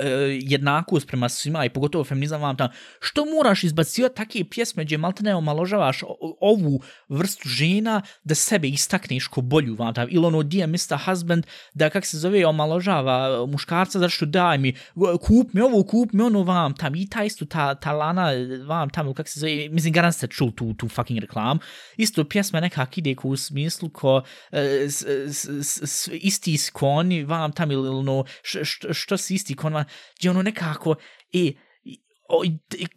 [0.02, 2.68] E, jednakost prema svima i pogotovo feminizam vam tam,
[3.00, 6.02] što moraš izbacivati takve pjesme gdje malte ne omaložavaš
[6.40, 10.98] ovu vrstu žena da sebe istakneš ko bolju vam tam, ili ono Dear Mr.
[11.06, 14.74] Husband da kak se zove omaložava e, muškarca zato što daj mi,
[15.20, 18.30] kup mi ovo, kup mi ono vam tam, i ta isto ta, ta lana
[18.66, 21.58] vam tam, kak se zove, mislim garant ste čul tu, tu fucking reklam,
[21.96, 27.24] isto pjesma nekak ide ko u smislu ko uh, s, s, s, s, isti skoni
[27.24, 30.94] vam tam ili ono, što, što si isti kon vam, gdje ono nekako,
[31.32, 31.52] e,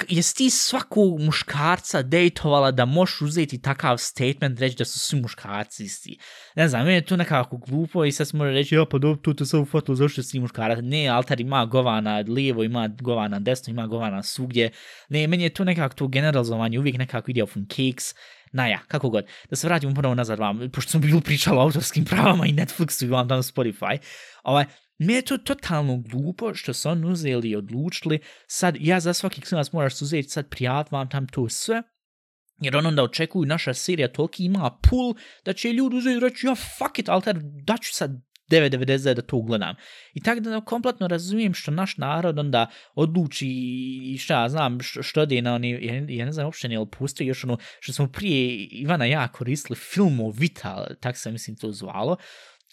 [0.09, 5.83] jesi ti svakog muškarca dejtovala da možeš uzeti takav statement reći da su svi muškarci
[5.83, 6.17] isti.
[6.55, 9.21] Ne znam, meni je to nekako glupo i sad se može reći, ja pa dobro,
[9.21, 10.79] tu te sam ufotilo, zašto si muškarac?
[10.81, 14.71] Ne, altar ima govana lijevo, ima govana desno, ima govana svugdje.
[15.09, 18.13] Ne, meni je to nekako to generalizovanje, uvijek nekako ide from cakes,
[18.51, 19.25] Naja, kako god.
[19.49, 23.05] Da se vratimo ponovo nazad vam, pošto sam bilo pričala o autorskim pravama i Netflixu
[23.05, 23.97] i vam dan Spotify.
[24.43, 24.65] Ovaj,
[24.97, 29.41] Mi je to totalno glupo što su on uzeli i odlučili, sad ja za svaki
[29.41, 31.83] klinac moraš uzeti sad prijat vam tam to sve,
[32.61, 36.47] jer on onda očekuju naša serija toliki ima pull da će ljudi uzeti i reći
[36.47, 38.11] ja fuck it, alter, daću sad
[38.51, 39.75] 9.99 da to gledam.
[40.13, 43.47] I tako da kompletno razumijem što naš narod onda odluči
[44.03, 46.79] i šta ja znam što, što je na oni, ja, ja ne znam uopšte nije
[46.79, 51.57] li postoji još ono što smo prije Ivana ja koristili filmo Vital, tak se mislim
[51.57, 52.17] to zvalo,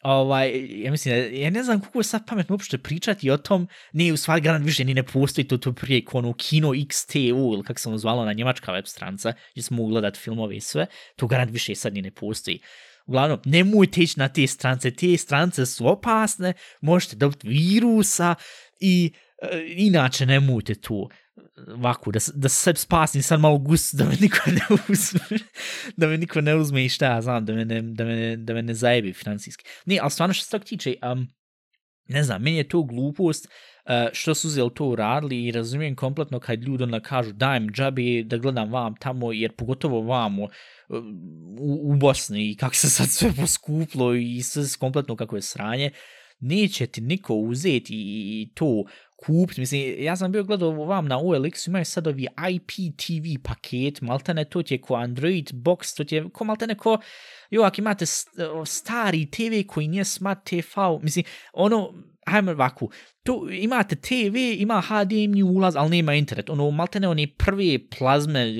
[0.04, 4.12] ovaj, ja mislim, ja ne znam kako je sad pametno uopšte pričati o tom, nije
[4.12, 7.80] u stvari garant više ni ne postoji to, to prije ono Kino XTU, ili kako
[7.80, 10.86] se ono zvalo na njemačka web stranca, gdje smo ugledati filmove i sve,
[11.16, 12.60] to garant više sad ni ne postoji.
[13.06, 18.34] Uglavnom, nemojte ići na te strance, te strance su opasne, možete dobiti virusa
[18.80, 19.12] i
[19.42, 21.10] e, inače nemojte tu
[21.68, 25.38] ovako, da, da se sebi spasim sad malo gus, da me niko ne uzme,
[25.96, 28.54] da me niko ne uzme i šta ja znam, da me ne, da me, da
[28.54, 29.64] me ne zajebi financijski.
[29.86, 31.28] Ne, ali stvarno što se tako tiče, um,
[32.08, 36.40] ne znam, meni je to glupost uh, što su uzeli to uradili i razumijem kompletno
[36.40, 40.48] kad ljudi onda kažu dajem džabi da gledam vam tamo, jer pogotovo vamo eh,
[41.58, 45.90] u, u Bosni i kako se sad sve poskuplo i sve kompletno kako je sranje,
[46.40, 48.84] neće ti niko uzeti i to
[49.26, 49.60] kupiti.
[49.60, 54.62] Mislim, ja sam bio gledao vam na OLX, imaju sad ovi IPTV paket, maltene to
[54.62, 56.98] ti je ko Android box, to ti je ko maltene ko,
[57.50, 58.06] jo, ako imate
[58.66, 61.92] stari TV koji nije Smart TV, mislim, ono,
[62.26, 62.88] hajmo ovako,
[63.22, 66.50] tu imate TV, ima HDMI ulaz, ali nema internet.
[66.50, 68.52] Ono, maltene one prve plazme,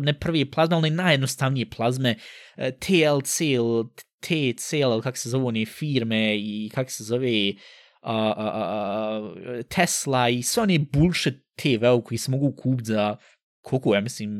[0.00, 2.16] ne prve plazme, ali najjednostavnije plazme,
[2.56, 3.40] e, TLC
[4.72, 7.56] ili kako se zove one firme i kako se zove uh,
[8.06, 13.16] a, a, a, Tesla i sve one bullshit TV koji se mogu kupiti za
[13.62, 14.30] koliko, ja mislim,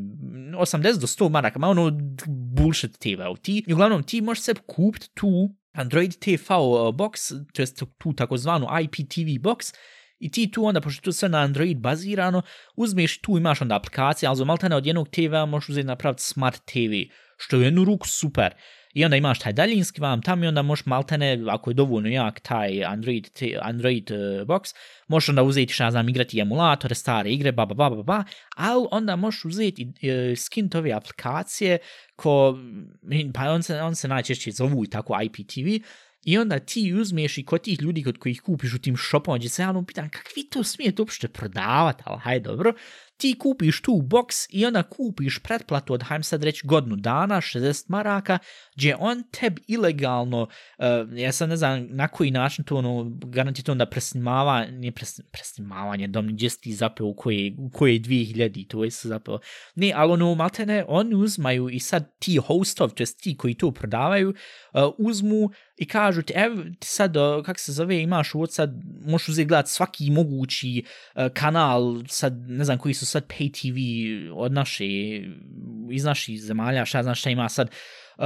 [0.59, 1.92] 80 do 100 maraka, ma ono
[2.26, 3.22] bullshit TV.
[3.42, 8.12] Ti, I uglavnom, ti možeš se kupiti tu Android TV uh, box, to jest tu
[8.12, 9.72] takozvanu IPTV box,
[10.18, 12.42] I ti tu onda, pošto to sve na Android bazirano,
[12.76, 16.64] uzmeš tu imaš onda aplikacije, ali za maltene od jednog TV-a možeš uzeti napraviti Smart
[16.64, 18.55] TV, što je jednu ruku super.
[18.96, 22.40] I onda imaš taj daljinski vam tam i onda možeš maltene, ako je dovoljno jak
[22.40, 23.28] taj Android,
[23.62, 24.74] Android uh, box,
[25.09, 28.24] možeš onda uzeti šta znam igrati emulatore, stare igre, ba ba ba ba ba,
[28.56, 31.78] ali onda možeš uzeti uh, skin ove aplikacije
[32.16, 32.59] ko,
[33.35, 35.85] pa on se, on se najčešće zovu i tako IPTV,
[36.26, 39.48] I onda ti uzmeš i kod tih ljudi kod kojih kupiš u tim shopom, gdje
[39.48, 42.72] se ja pitan kakvi to smijete uopšte prodavati, ali hajde dobro,
[43.16, 47.85] ti kupiš tu box i onda kupiš pretplatu od, hajdem sad reći, godinu dana, 60
[47.88, 48.38] maraka,
[48.76, 53.62] gdje on teb ilegalno, uh, ja sad ne znam na koji način to, ono, garanti
[53.62, 57.70] to onda presnimava, nije pres, presnimavanje, dom, ono, gdje si ti zapeo u koje, u
[57.70, 59.38] koje 2000, to je se zapeo.
[59.74, 64.29] Ne, ali ono, maltene, oni uzmaju i sad ti hostov, to ti koji to prodavaju,
[64.29, 68.70] uh, uzmu i kažu ti, ev, ti sad, kak se zove, imaš uvod sad,
[69.06, 73.76] možeš uzeti gledati svaki mogući uh, kanal, sad, ne znam koji su sad pay TV
[74.34, 74.84] od naše,
[75.90, 77.70] iz naših zemalja, šta znaš šta ima sad,
[78.18, 78.24] uh,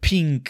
[0.00, 0.48] Pink,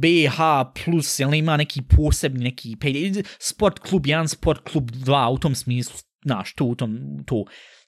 [0.00, 0.38] BH
[0.84, 5.54] plus, jel ima neki posebni, neki pay, sport klub 1, sport klub 2, u tom
[5.54, 7.44] smislu, znaš, to, u tom, to.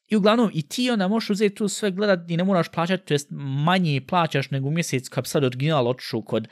[0.08, 3.14] I uglavnom, i ti onda možeš uzeti tu sve gledat i ne moraš plaćati, to
[3.14, 3.28] jest
[3.64, 6.48] manje plaćaš nego mjesec kad sad original odšu kod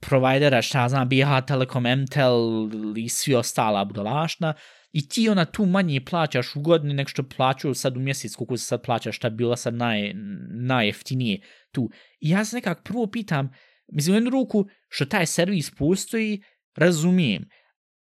[0.00, 4.54] provajdera, šta znam, BH Telekom, MTEL i svi ostala budalašna,
[4.94, 8.56] I ti ona tu manje plaćaš u godini nek što plaću sad u mjesec, koliko
[8.56, 10.12] se sad plaćaš, šta bila sad naj,
[10.50, 11.40] najjeftinije
[11.72, 11.90] tu.
[12.20, 13.50] I ja se nekak prvo pitam,
[13.92, 16.42] mislim u jednu ruku, što taj servis postoji,
[16.76, 17.48] razumijem.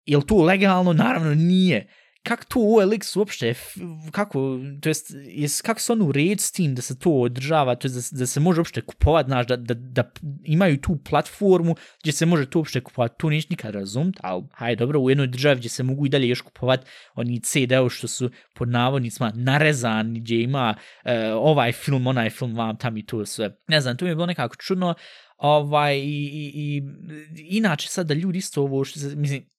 [0.05, 0.93] Je to legalno?
[0.93, 1.87] Naravno nije
[2.23, 3.53] kak to OLX uopšte,
[4.11, 7.87] kako, to jest, jest kako se ono red s tim da se to održava, to
[7.87, 10.11] jest da, da se može uopšte kupovat, znaš, da, da, da
[10.43, 14.79] imaju tu platformu gdje se može to uopšte kupovat, to neće nikad razumit, ali hajde
[14.79, 18.29] dobro, u jednoj državi gdje se mogu i dalje još kupovat oni CD-o što su
[18.55, 23.57] pod navodnicima narezani, gdje ima uh, ovaj film, onaj film, vam tam i to sve.
[23.67, 24.93] Ne znam, to mi je bilo nekako čudno,
[25.37, 26.83] ovaj, i, i, i
[27.57, 29.52] inače sad da ljudi isto ovo, što mislim,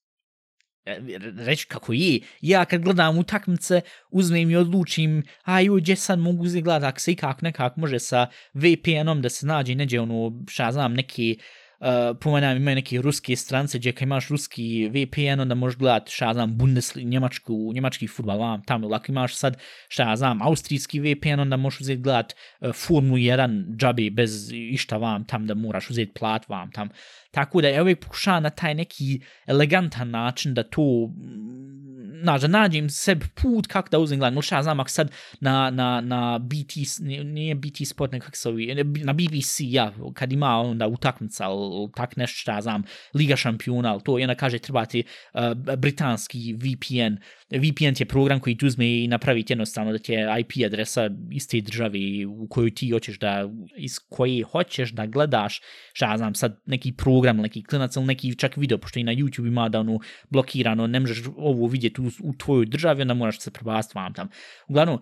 [0.85, 0.99] E,
[1.37, 6.43] reći kako je, ja kad gledam utakmice, uzmem i odlučim, a joj, gdje sad mogu
[6.43, 10.71] uzeti gledati, ako se ikak nekak može sa VPN-om da se nađe neđe ono, šta
[10.71, 15.55] znam, neki uh, Eh, pomenam, imaju neke ruske strance gdje kad imaš ruski VPN, onda
[15.55, 19.57] možeš gledati, šta znam, Bundesliga, njemačku, njemački futbal, vam tamo, ako imaš sad,
[19.87, 24.51] šta ja znam, austrijski VPN, onda možeš uzeti gledati uh, eh, Formulu 1 džabi bez
[24.51, 26.89] išta vam tam da moraš uzeti plat vam tam.
[27.31, 31.85] Tako da ja uvijek pokušavam na taj neki elegantan način da to mm,
[32.25, 34.41] znaš, da nađem sebi put kako da uzem gledam.
[34.41, 39.13] Šta znam, ako sad na, na, na BT, nije BT sport, nekak se ovi, na
[39.13, 44.19] BBC, ja, kad ima onda utakmica, ili tak nešto šta znam, Liga šampiona, ali to,
[44.19, 47.15] i ona kaže trebati uh, eh, britanski VPN.
[47.49, 51.47] VPN je program koji ti uzme i napraviti jednostavno da ti je IP adresa iz
[51.47, 55.61] te države u kojoj ti hoćeš da, iz koje hoćeš da gledaš,
[55.93, 59.47] šta znam, sad neki program, neki klinac ili neki čak video, pošto i na YouTube
[59.47, 59.99] ima da ono
[60.29, 64.29] blokirano, ne možeš ovo vidjeti u, u tvojoj državi, onda moraš se prebasti vam tam.
[64.67, 64.99] Uglavnom,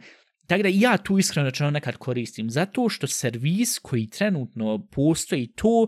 [0.47, 5.87] tako da ja tu iskreno rečeno nekad koristim, zato što servis koji trenutno postoji, to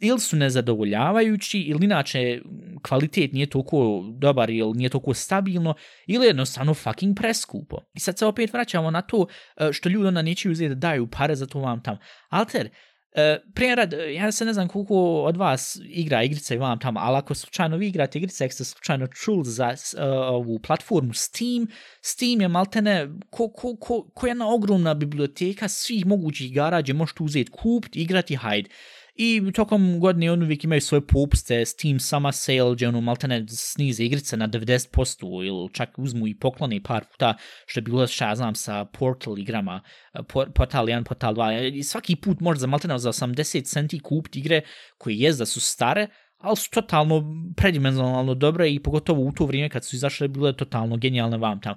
[0.00, 2.40] ili su nezadovoljavajući, ili inače
[2.82, 5.74] kvalitet nije toliko dobar, ili nije toliko stabilno,
[6.06, 7.78] ili jednostavno fucking preskupo.
[7.94, 11.06] I sad se opet vraćamo na to e, što ljudi onda neće uzeti da daju
[11.06, 11.98] pare za to vam tam.
[12.28, 12.70] Alter, e,
[13.12, 17.00] Uh, prije rad, ja se ne znam koliko od vas igra igrice i vam tamo,
[17.00, 21.66] ali ako slučajno vi igrate igrice, ako ste slučajno čuli za uh, ovu platformu Steam,
[22.02, 27.22] Steam je maltene ko, ko, ko, ko jedna ogromna biblioteka svih mogućih igara gdje možete
[27.22, 28.70] uzeti kupiti, igrati, hajde.
[29.14, 34.04] I tokom godine on uvijek imaju svoje pupste, Steam Summer Sale, gdje ono maltene snize
[34.04, 37.34] igrice na 90% ili čak uzmu i poklone par puta,
[37.66, 39.80] što je bilo šta znam sa Portal igrama,
[40.14, 40.18] eh,
[40.54, 41.74] Portal 1, Portal 2.
[41.74, 44.60] I svaki put može za maltene za 80 centi kupiti igre
[44.98, 47.24] koje je da su stare, ali su totalno
[47.56, 51.76] predimenzionalno dobre i pogotovo u to vrijeme kad su izašle bile totalno genijalne vam tamo.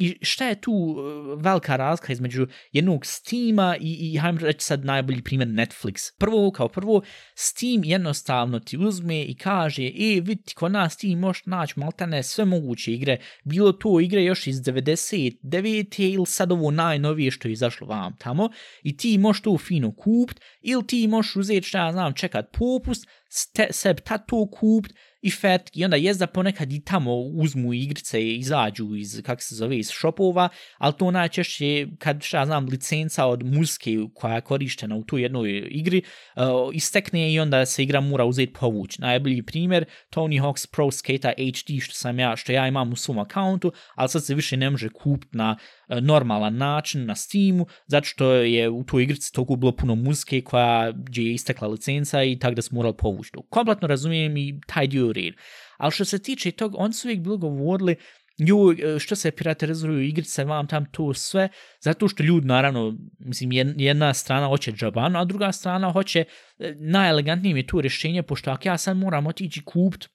[0.00, 4.84] I šta je tu e, velika razlika između jednog Steama i, i hajdem reći sad
[4.84, 6.12] najbolji primjer Netflix.
[6.18, 7.02] Prvo, kao prvo,
[7.34, 12.44] Steam jednostavno ti uzme i kaže, e, vidi, kod nas ti možeš naći maltane sve
[12.44, 16.12] moguće igre, bilo to igre još iz 99.
[16.12, 18.48] ili sad ovo najnovije što je izašlo vam tamo,
[18.82, 23.06] i ti možeš to fino kupit, ili ti možeš uzeti šta ja znam, čekat popust,
[23.30, 28.36] ste, seb to kupit, i fet, i onda jezda ponekad i tamo uzmu igrice i
[28.38, 33.44] izađu iz, kak se zove, iz shopova, ali to najčešće, kad šta znam, licenca od
[33.44, 36.02] muzike koja je korištena u tu jednoj igri,
[36.36, 38.98] uh, istekne i onda se igra mora uzeti povuć.
[38.98, 43.18] Najbolji primjer, Tony Hawk's Pro Skater HD, što sam ja, što ja imam u svom
[43.18, 47.66] akauntu, ali sad se više ne može kupiti na uh, E, normalan način na Steamu,
[47.86, 52.38] zato što je u toj igrici toliko bilo puno muzike koja je istekla licenca i
[52.38, 53.42] tako da smo morali povući to.
[53.42, 55.34] Kompletno razumijem i taj dio red.
[55.76, 57.96] Ali što se tiče tog, oni su uvijek bilo govorili
[58.38, 61.48] ju, e, što se piraterizuju igrice, vam tam to sve,
[61.80, 66.24] zato što ljudi, naravno, mislim, jedna strana hoće džabano, a druga strana hoće,
[66.58, 70.08] e, najelegantnije mi je to rješenje, pošto ako ja sad moram otići kupiti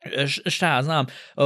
[0.00, 1.44] E, šta ja znam, e,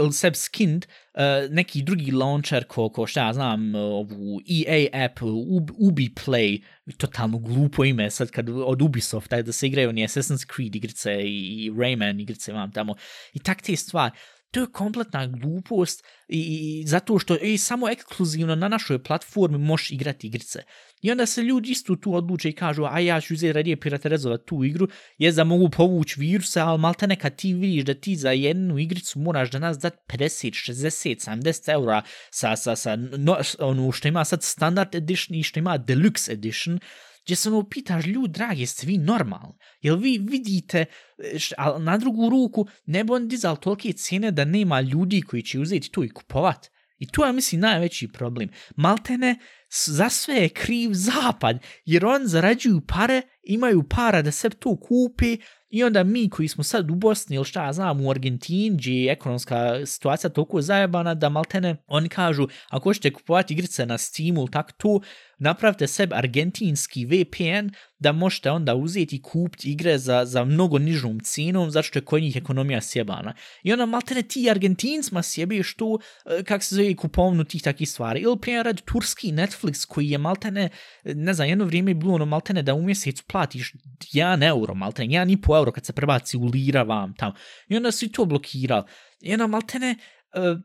[0.00, 5.22] uh, seb skind uh, neki drugi launcher ko, ko šta ja znam, ovu EA app,
[5.22, 6.62] Ub, Ubi Play,
[6.96, 11.64] totalno glupo ime sad kad od Ubisoft, da se igraju oni Assassin's Creed igrice i,
[11.64, 12.94] i Rayman igrice vam tamo.
[13.32, 14.16] I tak te stvari
[14.50, 19.90] to je kompletna glupost i, i zato što i samo ekskluzivno na našoj platformi možeš
[19.90, 20.62] igrati igrice.
[21.02, 24.46] I onda se ljudi isto tu odluče i kažu, a ja ću uzeti radije piraterezovati
[24.46, 28.30] tu igru, je da mogu povući virusa, ali malte neka ti vidiš da ti za
[28.30, 33.92] jednu igricu moraš da nas dati 50, 60, 70 eura sa, sa, sa no, ono
[33.92, 36.80] što ima sad standard edition i što ima deluxe edition,
[37.24, 39.54] gdje se ono pitaš, ljud dragi, jeste vi normalni?
[39.80, 40.84] Jel vi vidite,
[41.18, 45.42] e, ali na drugu ruku, ne bi on dizal tolike cijene da nema ljudi koji
[45.42, 46.70] će uzeti to i kupovat.
[46.98, 48.48] I to je, mislim, najveći problem.
[48.76, 49.38] Maltene,
[49.86, 55.38] za sve je kriv zapad, jer on zarađuju pare imaju para da se to kupi
[55.70, 58.92] i onda mi koji smo sad u Bosni ili šta ja znam u Argentini gdje
[58.92, 64.40] je ekonomska situacija toliko zajebana da maltene oni kažu ako hoćete kupovati igrice na Steamu
[64.40, 65.00] ili tako to
[65.40, 71.20] napravite sebi argentinski VPN da možete onda uzeti i kupiti igre za, za mnogo nižom
[71.20, 73.34] cijenom zato što je kod njih ekonomija sjebana.
[73.62, 78.20] I onda maltene ti argentincima sjebe što, eh, kak se zove, kupovnu tih takih stvari.
[78.20, 80.68] Ili primjer turski Netflix koji je maltene,
[81.04, 83.72] eh, ne znam, jedno vrijeme je bilo ono maltene da u mjesec platiš
[84.12, 87.34] 1 euro, maltene, 1,5 euro kad se prebaci u lira vam tamo.
[87.68, 88.84] I onda su to blokirali.
[89.20, 89.96] I onda maltene,
[90.34, 90.60] uh,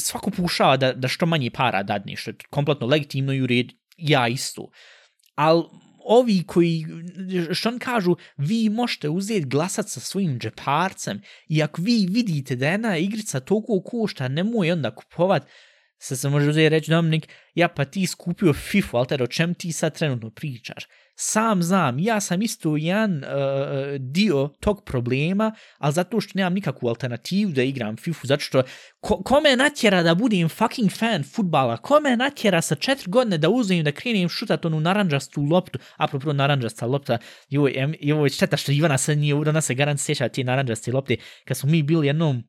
[0.00, 3.66] svako pušava da, da što manje para dadne, što je kompletno legitimno i u red,
[3.96, 4.70] ja isto.
[5.34, 5.64] Ali
[6.04, 6.86] ovi koji,
[7.52, 12.68] što on kažu, vi možete uzeti glasat sa svojim džeparcem i ako vi vidite da
[12.68, 15.46] jedna igrica toliko košta, nemoj onda kupovat,
[15.98, 19.72] sad se može uzeti reći, Dominik, ja pa ti skupio FIFA, ali o čem ti
[19.72, 20.84] sad trenutno pričaš?
[21.22, 23.22] Sam znam, ja sam isto jedan uh,
[23.98, 28.62] dio tog problema, ali zato što nemam nikakvu alternativu da igram FIFA, zato što
[29.00, 33.84] ko, kome natjera da budem fucking fan futbala, kome natjera sa četiri godine da uzmem
[33.84, 37.18] da krenem šutat onu naranđastu loptu, apropo naranđasta lopta,
[37.48, 41.56] joj, joj, šteta što Ivana se nije, ona se garant sjeća ti naranđaste lopte, kad
[41.56, 42.42] smo mi bili jednom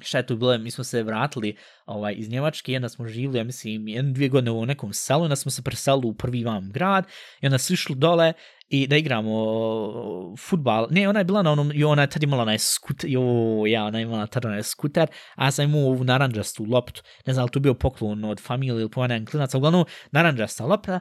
[0.00, 3.44] šta je tu bilo, mi smo se vratili ovaj, iz Njemačke, jedna smo živjeli, ja
[3.44, 7.06] mislim, jedan, dvije godine u nekom selu, onda smo se preselili u prvi vam grad,
[7.40, 8.32] i onda su išli dole
[8.68, 10.86] i da igramo uh, futbal.
[10.90, 13.22] Ne, ona je bila na onom, i ona je tad imala onaj skuter, jo,
[13.66, 17.32] ja, ona je imala tad onaj skuter, a ja sam imao ovu naranđastu loptu, ne
[17.32, 21.00] znam, ali to bio poklon od familije ili po onaj klinaca, uglavnom, naranđasta lopta,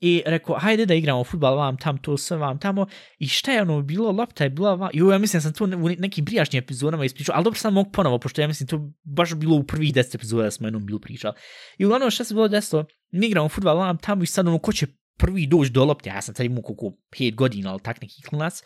[0.00, 2.86] I rekao, hajde da igramo futbal vam tam, to sve vam tamo.
[3.18, 4.90] I šta je ono bilo, lopta je bila vam...
[4.92, 8.18] Jo, ja mislim sam to u nekim prijašnjim epizodama ispričao, ali dobro sam mogu ponovo,
[8.18, 11.34] pošto ja mislim to baš bilo u prvih deset epizoda da smo jednom bilo pričali.
[11.78, 14.72] I uglavnom šta se bilo desilo, mi igramo futbal vam tamo i sad ono, ko
[14.72, 14.86] će
[15.18, 18.62] prvi doći do lopte, ja sam tad imao koliko 5 godina, ali tak neki klinac.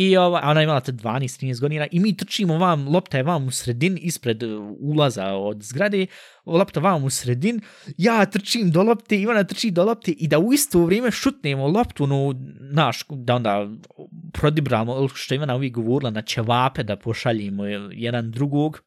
[0.00, 3.46] I ova, ona je imala te 12-13 godina i mi trčimo vam, lopta je vam
[3.46, 6.06] u sredin, ispred uh, ulaza od zgrade,
[6.46, 7.60] lopta vam u sredin,
[7.98, 12.06] ja trčim do lopte, Ivana trči do lopte i da u isto vrijeme šutnemo loptu,
[12.06, 12.34] no,
[12.72, 13.68] naš, da onda
[14.32, 18.80] prodibramo, što Ivana uvijek govorila, na ćevape da pošaljimo jedan drugog,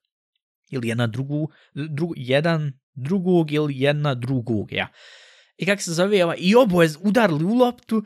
[0.71, 4.87] ili jedna drugu, dru, jedan drugog ili jedna drugog, ja.
[5.57, 8.03] I kako se zove, ova, i oboje udarili u loptu,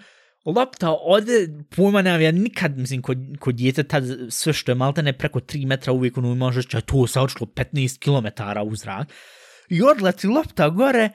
[0.56, 5.02] lopta ode, pojma nema, ja nikad, mislim, kod, kod djete tad sve što je malta
[5.02, 9.08] ne preko 3 metra uvijek ono može će to se očilo 15 km u zrak.
[9.70, 11.10] I odleti lopta gore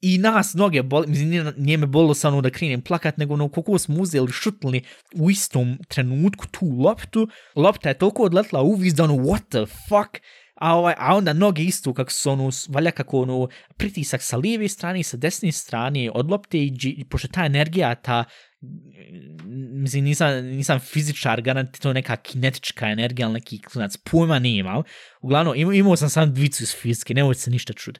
[0.00, 3.34] i nas noge boli, mislim, nije, nije me bolilo sa ono da krenem plakat, nego
[3.34, 4.82] ono koliko smo uzeli šutli
[5.14, 9.74] u istom trenutku tu loptu, lopta je toliko odletla u viz da ono, what the
[9.88, 10.22] fuck,
[10.58, 14.68] a, ovaj, a onda noge istu kako su ono, valja kako ono, pritisak sa lijeve
[14.68, 18.24] strane i sa desne strane od lopte i, i pošto ta energija, ta
[18.62, 24.58] mm, mislim, nisam, nisam fizičar, garant to neka kinetička energija, ali neki klinac, pojma nije
[24.58, 24.82] imao.
[25.20, 27.98] Uglavnom, imao, imao sam sam dvicu iz fizike, ne se ništa čud.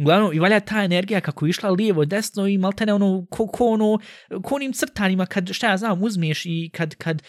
[0.00, 3.66] Uglavnom, i valja ta energija kako je išla lijevo, desno i maltene ono, ko, ko
[3.66, 3.98] ono,
[4.42, 7.22] ko onim crtanima, kad, šta ja znam, uzmiješ i kad, kad,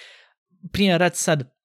[0.72, 1.59] primjer rad sad,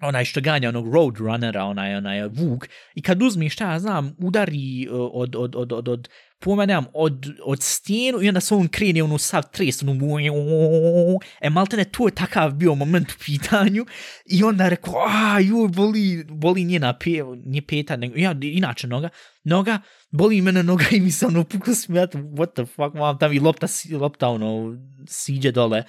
[0.00, 4.16] onaj što ganja onog Roadrunnera, onaj, onaj uh, Vuk, i kad uzmi šta ja znam,
[4.18, 6.08] udari uh, od, od, od, od, od, od
[6.40, 11.84] pomenem, od, od stijenu i onda se on krene ono sav tres, ono, e maltene,
[11.84, 13.86] to je takav bio moment u pitanju.
[14.24, 17.10] I onda rekao, a, joj, boli, boli njena pe,
[17.46, 19.08] nje peta, nego, ja, inače noga,
[19.44, 19.78] noga,
[20.10, 23.40] boli mene noga i mi se ono puklo smijat, what the fuck, mam, tam i
[23.40, 24.76] lopta, lopta, ono,
[25.06, 25.82] siđe dole,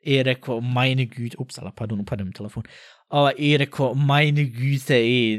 [0.00, 2.62] i rekao, majne gud, upsala, pardon, upadam telefon,
[3.08, 5.38] Ova, I rekao, majne güte, i,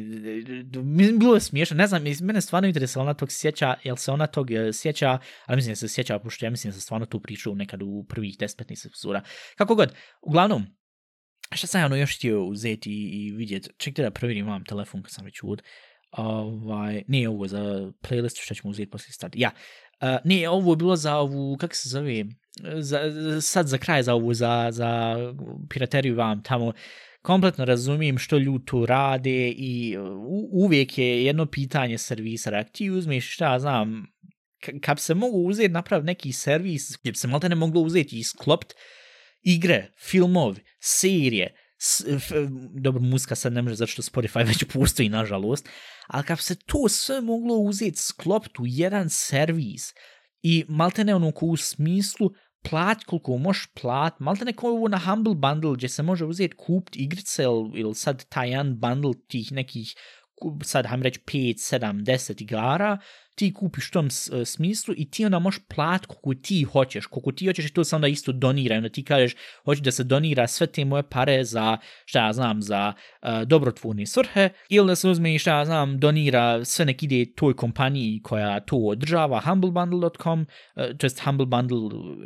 [0.84, 4.28] mislim, bilo je smiješno, ne znam, mene stvarno interesuje, ona tog sjeća, jel se ona
[4.28, 7.20] tog e, sjeća, ali mislim da se sjeća, pošto ja mislim da se stvarno tu
[7.20, 9.22] pričao nekad u prvih 10-15 epizoda.
[9.56, 10.66] Kako god, uglavnom,
[11.52, 15.04] šta sam ja ono još htio uzeti i, i vidjeti, čekajte da provjerim imam telefon
[15.04, 15.62] kad sam već uvod,
[16.12, 19.52] ovaj, nije ovo za playlist, što ćemo uzeti poslije start, ja,
[20.02, 22.26] uh, nije, ovo je bilo za ovu, kako se zove,
[22.80, 23.00] za,
[23.42, 25.16] sad za kraj za ovu, za, za
[25.70, 26.74] pirateriju vam tamo,
[27.22, 30.00] kompletno razumijem što ljudi tu rade i e,
[30.52, 32.52] uvijek je jedno pitanje servisa.
[32.54, 34.06] Ako ti uzmeš, šta znam,
[34.82, 38.20] kad bi se mogu uzeti napraviti neki servis, gdje bi se malo ne moglo uzeti
[38.20, 38.74] i sklopt
[39.42, 42.32] igre, filmovi, serije, s, f,
[42.82, 45.70] dobro, muzika sad ne može zato što Spotify već postoji, nažalost,
[46.08, 49.94] ali kad bi se to sve moglo uzeti sklopt u jedan servis
[50.42, 52.32] i malte ne ono u smislu
[52.62, 56.96] plat koliko možeš plat, malo neko ovo na Humble Bundle gdje se može uzeti kupt
[56.96, 59.96] igrice ili, ili sad taj jedan bundle tih nekih
[60.64, 62.98] sad hajmo reći 5, 7, 10 igara,
[63.40, 67.32] ti kupiš u tom uh, smislu i ti onda možeš plat koliko ti hoćeš, koliko
[67.32, 69.36] ti hoćeš i to se onda isto donira, onda ti kažeš
[69.66, 74.06] hoćeš da se donira sve te moje pare za, šta ja znam, za uh, dobrotvorne
[74.06, 78.20] svrhe, ili da se uzme i šta ja znam, donira sve nek ide toj kompaniji
[78.24, 81.80] koja to održava, humblebundle.com, uh, e, to jest Humble Bundle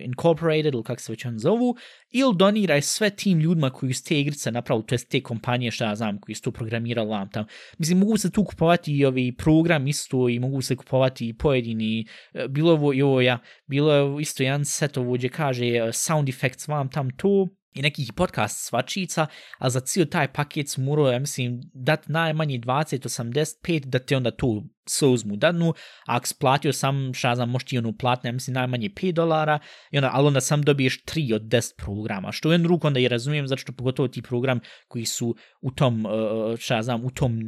[0.04, 1.76] Incorporated, ili kako se već on zovu,
[2.12, 5.86] ili doniraj sve tim ljudima koji su te igrice napravili, to jest te kompanije, šta
[5.86, 7.46] ja znam, koji su to programirali vam tam.
[7.78, 12.06] Mislim, mogu se tu kupovati i ovi program isto i mogu se kupovati i pojedini,
[12.34, 15.94] e, bilo ovo i ovo ja, bilo je isto jedan set ovo gdje kaže e,
[15.94, 19.28] sound effects vam tam to, i nekih podcast svačica,
[19.58, 24.32] a za cijel taj paket su morao, ja mislim, dat najmanje 20-85 da te onda
[24.32, 28.32] tu se uzmu dadnu, a ako splatio sam, šta znam, možeš ti ono platne, ja
[28.32, 29.60] mislim, najmanje 5 dolara,
[29.92, 33.00] i onda, ali onda sam dobiješ 3 od 10 programa, što u jednu ruku onda
[33.00, 36.10] i razumijem, zato što pogotovo ti program koji su u tom, e,
[36.58, 37.40] šta znam, u tom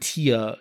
[0.00, 0.54] tier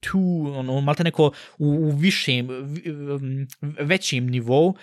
[0.00, 3.46] tu, ono, malte neko u, u višem, um,
[3.78, 4.74] većem nivou,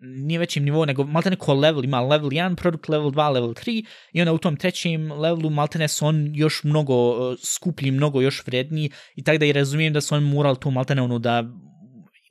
[0.00, 3.84] nije većim nivou, nego malte neko level, ima level 1 produkt, level 2, level 3,
[4.12, 8.20] i onda u tom trećem levelu malte ne su on još mnogo uh, skuplji, mnogo
[8.20, 11.18] još vredniji, i tako da i razumijem da su on mural tu malte ne ono
[11.18, 11.44] da,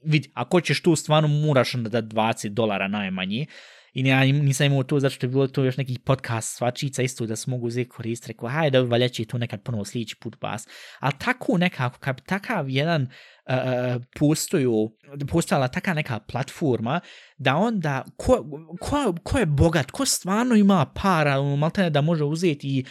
[0.04, 3.46] vidi, ako ćeš tu stvarno moraš onda da 20 dolara najmanje,
[3.98, 7.26] I ja nisam imao to, zato što je bilo to još neki podcast svačica isto
[7.26, 8.34] da se mogu uzeti koristiti.
[8.34, 10.68] Rekao, hajde, valja će to nekad ponovo sljedeći put vas.
[11.00, 13.10] Ali tako nekako, kad takav jedan uh,
[13.48, 14.92] E, e, postoju,
[15.32, 17.00] postojala taka neka platforma,
[17.38, 18.46] da onda, ko,
[18.80, 22.86] ko, ko je bogat, ko stvarno ima para, ono, maltene da može uzeti i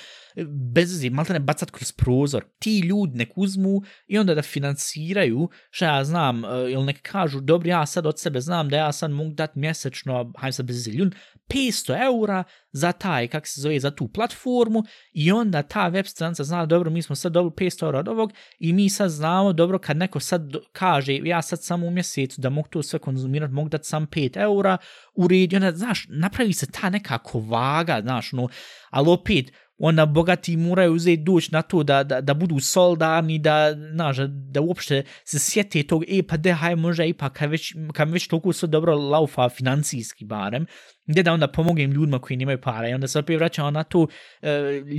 [0.75, 5.85] bez zi, maltene bacat kroz prozor, ti ljudi nek uzmu i onda da financiraju, što
[5.85, 9.11] ja znam, e, ili nek kažu, dobro, ja sad od sebe znam da ja sad
[9.11, 11.15] mogu dati mjesečno, hajde sad bez zi, ljud,
[11.49, 16.45] 500 eura za taj, kak se zove, za tu platformu i onda ta web stranca
[16.45, 19.79] zna, dobro, mi smo sad dobili 500 eura od ovog i mi sad znamo, dobro,
[19.79, 20.43] kad neko sad
[20.73, 24.37] kaže, ja sad samo u mjesecu da mogu to sve konzumirati, mogu dati sam 5
[24.41, 24.77] eura,
[25.15, 28.49] u redu, onda, znaš, napravi se ta nekako vaga, znaš, no,
[28.91, 33.75] ali opet, onda bogati moraju uzeti doći na to da, da, da budu soldarni, da,
[33.93, 38.11] znaš, da uopšte se sjete tog, e, pa de, haj, možda ipak, kad već, kad
[38.11, 40.67] već toliko sve dobro laufa financijski barem,
[41.07, 44.07] gdje da onda pomogem ljudima koji nemaju para i onda se opet vraćamo na to
[44.43, 44.51] e,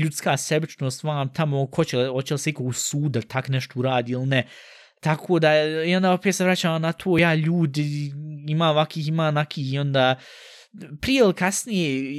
[0.03, 2.71] ljudska sebičnost vam tamo ko će, hoće li se iko u
[3.27, 4.47] tak nešto uradi ili ne.
[5.01, 8.11] Tako da, i onda opet se vraćamo na to, ja ljudi,
[8.47, 10.15] ima ovakih, ima nakih i onda
[11.01, 12.11] prije ili kasnije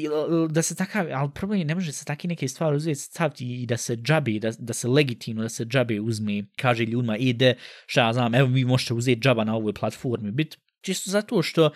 [0.50, 3.66] da se takav, ali problem je ne može se takve neke stvari uzeti staviti i
[3.66, 7.54] da se džabi, da, da se legitimno da se džabi uzme, kaže ljudima ide,
[7.86, 11.66] šta ja znam, evo vi možete uzeti džaba na ovoj platformi, bit čisto zato što
[11.66, 11.72] uh,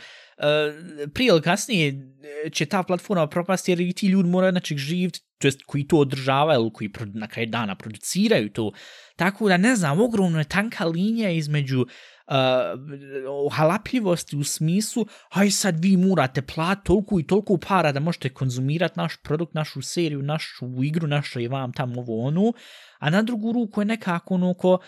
[1.14, 5.20] prije ili kasnije eh, će ta platforma propasti jer i ti ljudi moraju znači živjeti,
[5.38, 8.72] to jest koji to održavaju ili koji na kraju dana produciraju to.
[9.16, 11.86] Tako da ne znam, ogromno je tanka linija između
[12.28, 18.28] uh, halapljivosti u smislu, aj sad vi morate plat toliko i toliko para da možete
[18.28, 22.52] konzumirati naš produkt, našu seriju, našu igru, našu i vam tamo ovo ono,
[22.98, 24.78] a na drugu ruku je nekako ono ko,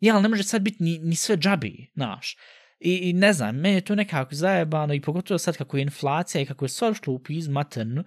[0.00, 2.36] ja, ne može sad biti ni, ni sve džabi, znaš.
[2.80, 6.42] I, I ne znam, meni je to nekako zajebano i pogotovo sad kako je inflacija
[6.42, 7.20] i kako je sve što u
[7.50, 8.04] maternu,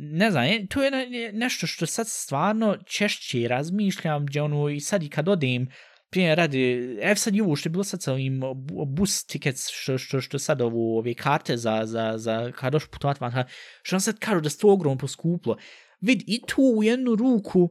[0.00, 0.90] ne znam, e, to je
[1.32, 5.68] nešto što sad stvarno češće razmišljam, gdje ono i sad i kad odem,
[6.12, 8.40] primjer radi, ev sad i što je bilo sad sa ovim
[8.86, 13.20] bus tickets, što, što, što sad ovo, ove karte za, za, za kada došli putovat
[13.20, 13.44] van,
[13.82, 15.56] što nam sad kažu da se to ogromno poskuplo.
[16.00, 17.70] Vid, i tu u jednu ruku,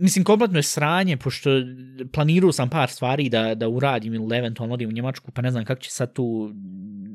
[0.00, 1.50] mislim, kompletno je sranje, pošto
[2.12, 5.64] planirao sam par stvari da, da uradim ili eventualno odim u Njemačku, pa ne znam
[5.64, 6.54] kako će sad tu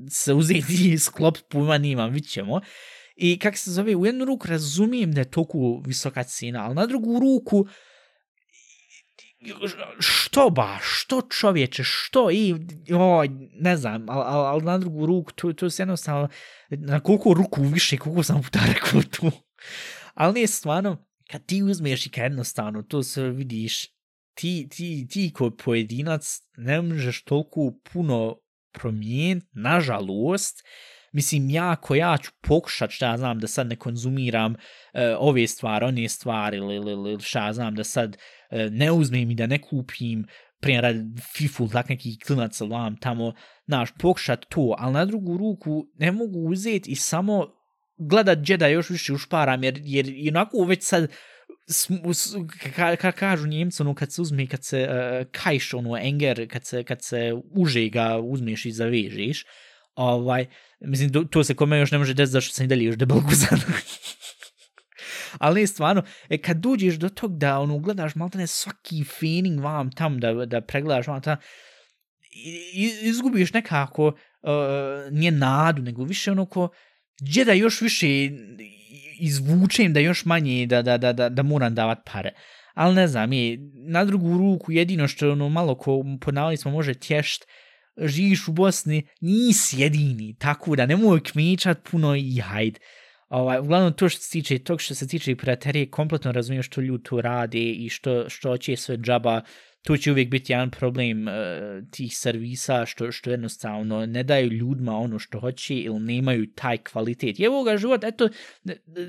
[0.10, 2.62] se uzeti i sklop, pojma nimam, vidit ćemo.
[3.16, 6.86] I kako se zove, u jednu ruku razumijem da je toku visoka cena, ali na
[6.86, 7.70] drugu ruku, uh,
[10.00, 12.56] što ba, što čovječe, što i,
[12.94, 16.30] oj, ne znam, ali al, al na drugu ruku, to, to se jednostavno,
[16.70, 19.32] na koliko ruku više, koliko sam puta rekao tu.
[20.14, 23.88] Ali nije stvarno, kad ti uzmeš i kad jednostavno, to se vidiš,
[24.34, 28.40] ti, ti, ti ko pojedinac ne možeš toliko puno
[28.72, 30.64] promijeniti, nažalost,
[31.12, 35.48] mislim, ja ko ja ću pokušat šta ja znam da sad ne konzumiram uh, ove
[35.48, 38.18] stvari, one stvari, ili, ili, ili šta ja znam da sad
[38.54, 40.26] E, ne uzmem i da ne kupim
[40.60, 40.96] prije rad
[41.34, 43.34] FIFA, tak neki klinac vam tamo,
[43.68, 47.48] naš, pokušat to, ali na drugu ruku ne mogu uzeti i samo
[47.98, 51.12] gledat Jedi još više ušparam, jer, jer onako već sad,
[52.76, 56.66] ka, ka, kažu njemci, ono, kad se uzme, kad se uh, kajš, ono, enger, kad
[56.66, 59.46] se, kad se uže ga uzmeš i zavežeš,
[59.96, 60.46] ovaj,
[60.80, 63.20] mislim, to, to se kome još ne može desiti, zašto sam i dalje još debel
[63.30, 63.60] guzan.
[65.38, 69.60] ali ne stvarno, e, kad uđeš do tog da ono, gledaš malo ne svaki feeling
[69.60, 71.38] vam tam, da, da pregledaš vam tam,
[73.02, 74.14] izgubiš nekako uh,
[75.12, 76.70] nije nadu, nego više ono ko,
[77.22, 78.08] gdje da još više
[79.20, 82.32] izvučem da još manje da, da, da, da, da moram davat pare.
[82.74, 83.58] Ali ne znam, je,
[83.88, 87.46] na drugu ruku jedino što ono malo ko ponavljali smo može tješt,
[87.98, 92.80] živiš u Bosni, nisi jedini, tako da nemoj kmičat puno i hajde.
[93.34, 97.04] Ovaj, uglavnom to što se tiče tog što se tiče piraterije, kompletno razumijem što ljudi
[97.04, 99.42] to rade i što, što će sve džaba,
[99.84, 101.34] tu će uvijek biti jedan problem uh,
[101.92, 107.40] tih servisa što što jednostavno ne daju ljudima ono što hoće ili nemaju taj kvalitet.
[107.40, 108.30] I evo ga život, eto,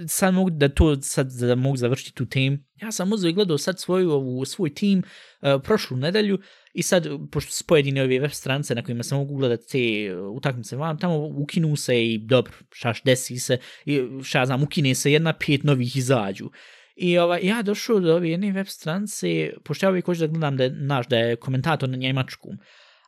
[0.08, 2.58] sad mogu da to sad da mogu završiti tu temu.
[2.82, 6.38] Ja sam uzeo i gledao sad svoju, ovu, svoj tim uh, prošlu nedelju
[6.74, 10.36] i sad, pošto su pojedine ove web strance na kojima se mogu gledati te uh,
[10.36, 15.12] utakmice van, tamo ukinu se i dobro, šaš desi se, i šta znam, ukine se
[15.12, 16.50] jedna, pet novih izađu.
[16.96, 20.56] I ovaj, ja došao do ove jedne web strance, pošto ja uvijek hoću da gledam
[20.56, 22.58] da je, naš, da je komentator na njemačkom,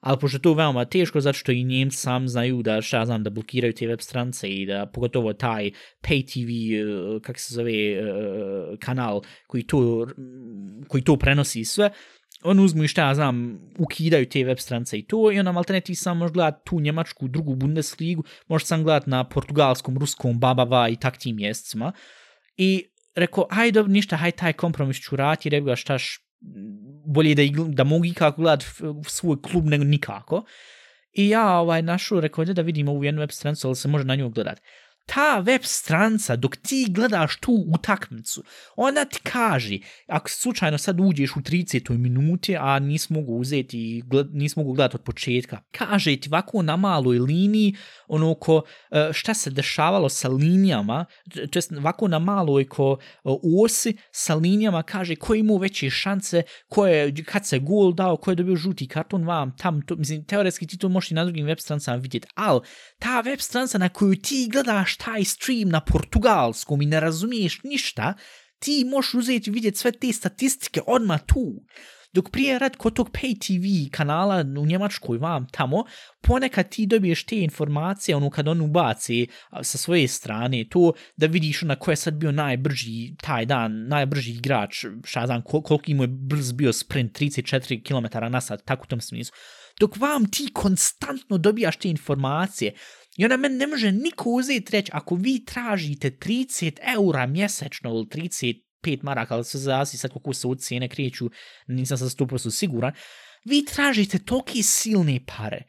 [0.00, 3.30] ali pošto to veoma teško, zato što i njemci sam znaju da, šta znam, da
[3.30, 5.70] blokiraju te web strance i da pogotovo taj
[6.02, 6.50] pay TV,
[6.88, 10.06] uh, kak se zove, uh, kanal koji to,
[10.88, 11.90] koji to prenosi sve,
[12.43, 15.80] on uzmu i šta ja znam, ukidaju te web strance i to, i onda malte
[15.80, 20.89] ti sam možeš gledat tu njemačku drugu Bundesligu, možeš sam gledat na portugalskom, ruskom, babava
[20.89, 21.93] i tak tim mjesecima.
[22.57, 22.84] I
[23.14, 26.18] rekao, aj dobro, ništa, aj taj kompromis ću rati, rekao ga štaš,
[27.07, 28.64] bolje da, da mogu ikako gledat
[29.07, 30.45] svoj klub nego nikako.
[31.12, 34.14] I ja ovaj, našu rekao, da vidimo ovu jednu web strancu, ali se može na
[34.14, 34.61] nju gledat
[35.07, 38.42] ta web stranca, dok ti gledaš tu utakmicu,
[38.76, 41.98] ona ti kaže, ako slučajno sad uđeš u 30.
[41.98, 46.76] minuti, a nisi mogu uzeti, gled, nisi mogu gledati od početka, kaže ti ovako na
[46.76, 47.74] maloj liniji,
[48.09, 51.04] ono ko, e, šta se dešavalo sa linijama,
[51.50, 53.28] to jest ovako na maloj ko e,
[53.64, 58.30] osi sa linijama, kaže ko imao veće šanse, ko je, kad se gol dao, ko
[58.30, 61.46] je dobio žuti karton vam, tam, to, mislim, teoretski ti to možeš i na drugim
[61.46, 62.61] web strancama vidjeti, ali
[62.98, 68.14] ta web stranca na koju ti gledaš taj stream na portugalskom i ne razumiješ ništa,
[68.59, 71.62] ti možeš uzeti i vidjeti sve te statistike odmah tu.
[72.12, 75.84] Dok prije rad kod tog pay TV kanala u Njemačkoj vam tamo,
[76.22, 79.26] ponekad ti dobiješ te informacije, ono kad on ubaci
[79.62, 84.32] sa svoje strane, to da vidiš na ko je sad bio najbrži taj dan, najbrži
[84.32, 88.82] igrač, šta znam, kol koliko mu je brz bio sprint, 34 km na sat, tako
[88.82, 89.34] u tom smislu.
[89.80, 92.74] Dok vam ti konstantno dobijaš te informacije,
[93.16, 98.06] I ona meni ne može niko uzeti reći, ako vi tražite 30 eura mjesečno ili
[98.06, 101.30] 35 maraka, ali se zasi sad kako se u cijene kreću,
[101.66, 102.92] nisam sad 100% siguran,
[103.44, 105.64] vi tražite tolike silne pare,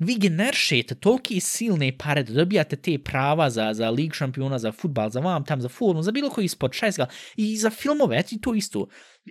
[0.00, 5.10] vi generšete tolike silne pare da dobijate te prava za, za lig šampiona, za futbal,
[5.10, 8.54] za vam tam, za formu, za bilo koji sport, šajska, i za filmove, i to
[8.54, 8.86] isto.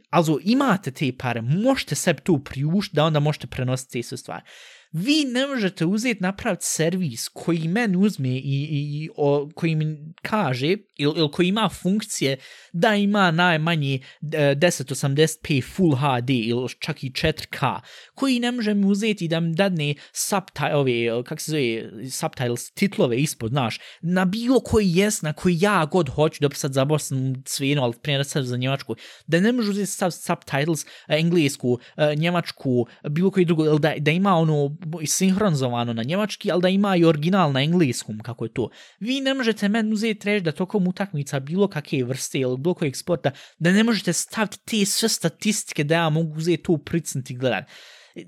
[0.10, 4.44] Also, imate te pare, možete sebi tu priušti da onda možete prenositi te sve stvari
[4.92, 9.98] vi ne možete uzeti napraviti servis koji meni uzme i, i, i o, koji mi
[10.22, 12.38] kaže ili, il koji ima funkcije
[12.74, 17.80] da ima najmanje 1080p Full HD ili čak i 4K
[18.16, 23.18] koji ne može mi uzeti da mi dadne subtitle, ove, kak se zove, subtitles, titlove
[23.18, 27.84] ispod, znaš, na bilo koji jes, na koji ja god hoću, dobro sad zabosam svijeno,
[27.84, 28.96] ali prije sad za njemačku,
[29.28, 34.36] da ne može uzeti subtitles e, englesku, e, njemačku, bilo koji drugo, da, da ima
[34.36, 38.70] ono sinhronizovano na njemački, ali da ima i original na engleskom, kako je to.
[39.00, 42.96] Vi ne možete meni uzeti reći da tokom utakmica bilo kakve vrste ili bilo kojeg
[42.96, 47.64] sporta, da ne možete staviti te sve statistike da ja mogu uzeti to pricnuti gledan.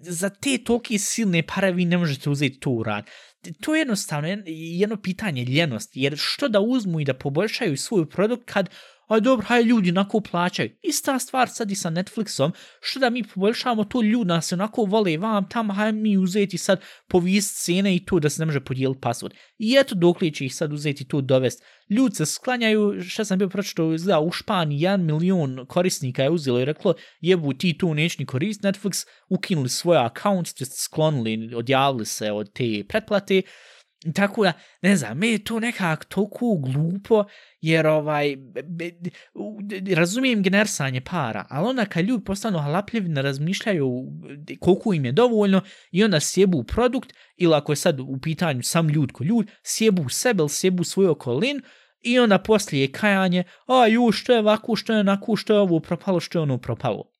[0.01, 3.05] Za te tolike silne pare vi ne možete uzeti to u rad.
[3.61, 8.43] To je jednostavno jedno pitanje ljenosti, jer što da uzmu i da poboljšaju svoj produkt
[8.45, 8.69] kad
[9.13, 10.69] aj dobro, haj ljudi onako plaćaju.
[10.81, 12.51] Ista stvar sad i sa Netflixom,
[12.81, 16.81] što da mi poboljšavamo to ljudi nas onako vole vam tam, haj mi uzeti sad
[17.07, 19.31] povijest cene i to da se ne može podijeliti password.
[19.57, 21.63] I eto dok li će ih sad uzeti to dovest.
[21.89, 26.59] Ljudi se sklanjaju, što sam bio pročito, izgleda u Španiji, jedan milion korisnika je uzelo
[26.59, 30.47] i reklo, jebu ti tu neći ni korist Netflix, ukinuli svoj account,
[30.77, 33.41] sklonili, odjavili se od te pretplate,
[34.15, 37.23] Tako da, ne znam, me je to nekako toliko glupo,
[37.61, 38.35] jer ovaj,
[38.65, 38.91] be,
[39.95, 43.89] razumijem genersanje para, ali onda kad ljudi postanu halapljivi, ne razmišljaju
[44.59, 48.89] koliko im je dovoljno i onda sjebu produkt, ili ako je sad u pitanju sam
[48.89, 51.61] ljud ko ljud, sjebu sebe ili sjebu svoju okolinu,
[52.01, 55.79] i onda poslije kajanje, a ju, što je ovako, što je onako, što je ovo
[55.79, 57.11] propalo, što je ono propalo.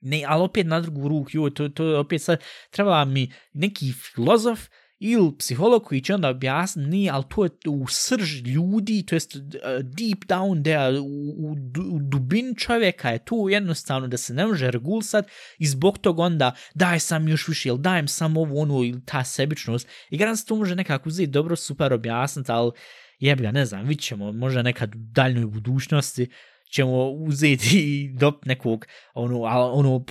[0.00, 2.40] Ne, ali opet na drugu ruku, joj, to, to opet sad
[2.70, 4.60] treba mi neki filozof,
[5.04, 9.36] ili psiholog koji će onda objasniti, ali to je u srž ljudi, to jest
[9.82, 11.04] deep down there, u,
[11.38, 11.52] u,
[11.94, 15.26] u dubin čovjeka je tu jednostavno da se ne može regulsat
[15.58, 19.24] i zbog tog onda daj sam još više, ili dajem sam ovu onu ili ta
[19.24, 19.88] sebičnost.
[20.10, 22.72] I garant se to može nekako uzeti dobro, super objasniti, ali
[23.18, 26.30] jebi ga, ne znam, vidit ćemo, možda nekad u daljnoj budućnosti,
[26.72, 29.40] ćemo uzeti do nekog, ono,
[29.72, 30.04] ono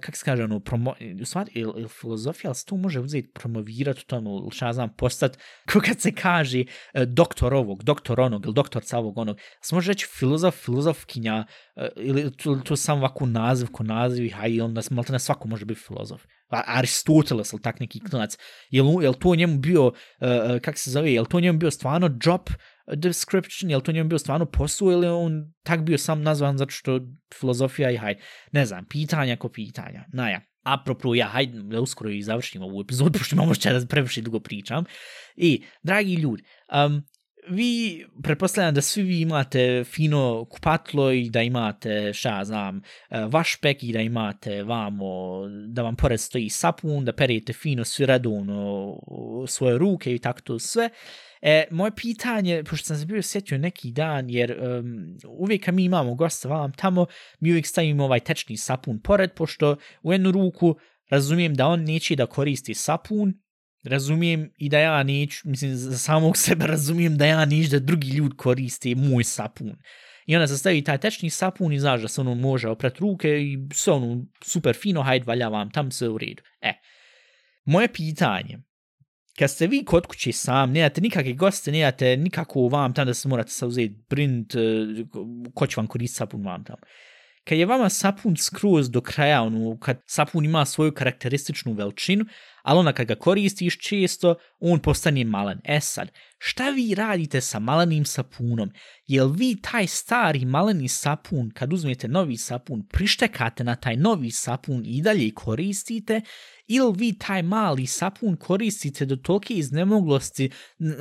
[0.00, 3.30] kak se kaže, ono, promo, u stvari, il, il filozofija, ali se to može uzeti
[3.34, 8.20] promovirati u tom, ili šta znam, postati, kako kad se kaže, e, doktor ovog, doktor
[8.20, 11.46] onog, ili doktorca ovog, onog, se može reći filozof, filozofkinja,
[11.76, 15.48] e, ili to, to sam ovako naziv, ko naziv, a i onda malo ne svako
[15.48, 16.22] može biti filozof.
[16.50, 18.38] Aristoteles, ili tak neki klinac,
[18.70, 19.92] je li to njemu bio, uh,
[20.62, 22.40] kak se zove, je li to njemu bio stvarno job,
[22.94, 26.70] description, je li to njemu bio stvarno posao ili on tak bio sam nazvan zato
[26.70, 27.00] što
[27.40, 28.20] filozofija i hajde,
[28.52, 30.40] ne znam, pitanja ko pitanja, naja.
[30.62, 34.40] Apropo, ja, hajde da uskoro i završim ovu epizodu, pošto imamo što da previše dugo
[34.40, 34.84] pričam.
[35.36, 36.42] I, dragi ljudi,
[36.86, 37.02] um,
[37.48, 42.80] vi, pretpostavljam da svi vi imate fino kupatlo i da imate, šta znam, e,
[43.30, 48.06] vaš pek i da imate vamo, da vam pored stoji sapun, da perete fino svi
[48.06, 48.94] redovno
[49.46, 50.90] svoje ruke i tako to sve.
[51.42, 55.84] E, moje pitanje, pošto sam se bio sjetio neki dan, jer um, uvijek kad mi
[55.84, 57.06] imamo gosta vam tamo,
[57.40, 60.76] mi uvijek stavimo ovaj tečni sapun pored, pošto u jednu ruku
[61.10, 63.34] razumijem da on neće da koristi sapun,
[63.84, 68.08] razumijem i da ja neću, mislim, za samog sebe razumijem da ja neću da drugi
[68.08, 69.76] ljud koriste moj sapun.
[70.26, 73.28] I onda se stavi taj tečni sapun i znaš da se ono može oprat ruke
[73.28, 76.42] i sve ono super fino, hajde valja vam, tam sve u redu.
[76.60, 76.72] E,
[77.64, 78.58] moje pitanje,
[79.40, 83.28] kad ste vi kod kuće sam, nemate nikakve goste, nemate nikako vam tam da se
[83.28, 84.60] morate sa uzeti brint, eh,
[85.54, 86.78] ko će vam koristiti sapun vam tamo.
[87.44, 92.24] Kad je vama sapun skroz do kraja, ono, kad sapun ima svoju karakterističnu veličinu,
[92.62, 95.60] ali onda kad ga koristiš često, on postane malen.
[95.64, 98.70] E sad, šta vi radite sa malenim sapunom?
[99.06, 104.82] Jel vi taj stari maleni sapun, kad uzmete novi sapun, prištekate na taj novi sapun
[104.86, 106.20] i dalje koristite,
[106.66, 110.50] ili vi taj mali sapun koristite do tolke iznemoglosti,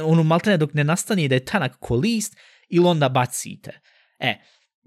[0.05, 2.35] ono maltene dok ne nastane da je tanak ko list,
[2.69, 3.81] ili onda bacite.
[4.19, 4.35] E,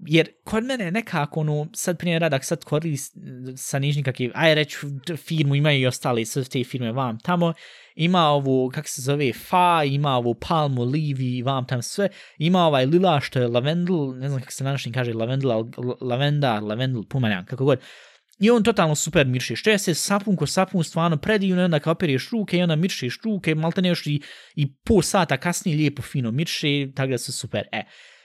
[0.07, 3.17] jer kod mene nekako, ono, sad primjer radak sad korist
[3.55, 4.77] sa nižnim kakvi, aj reći
[5.17, 7.53] firmu, imaju i ostali sve te firme vam tamo,
[7.95, 12.85] ima ovu, kak se zove, fa, ima ovu palmu, livi, vam tam sve, ima ovaj
[12.85, 15.51] lila što je lavendl, ne znam kako se nanašnji kaže lavendl,
[16.01, 17.79] lavenda, lavendl, pumanjan, kako god,
[18.39, 19.55] I on totalno super mirše.
[19.55, 23.19] Što je se sapun ko sapun stvarno predivno, onda kao opereš ruke i onda miršiš
[23.23, 24.21] ruke, malte ne još i,
[24.55, 27.67] i po sata kasnije lijepo fino mirše, tako da su super.
[27.71, 27.83] E.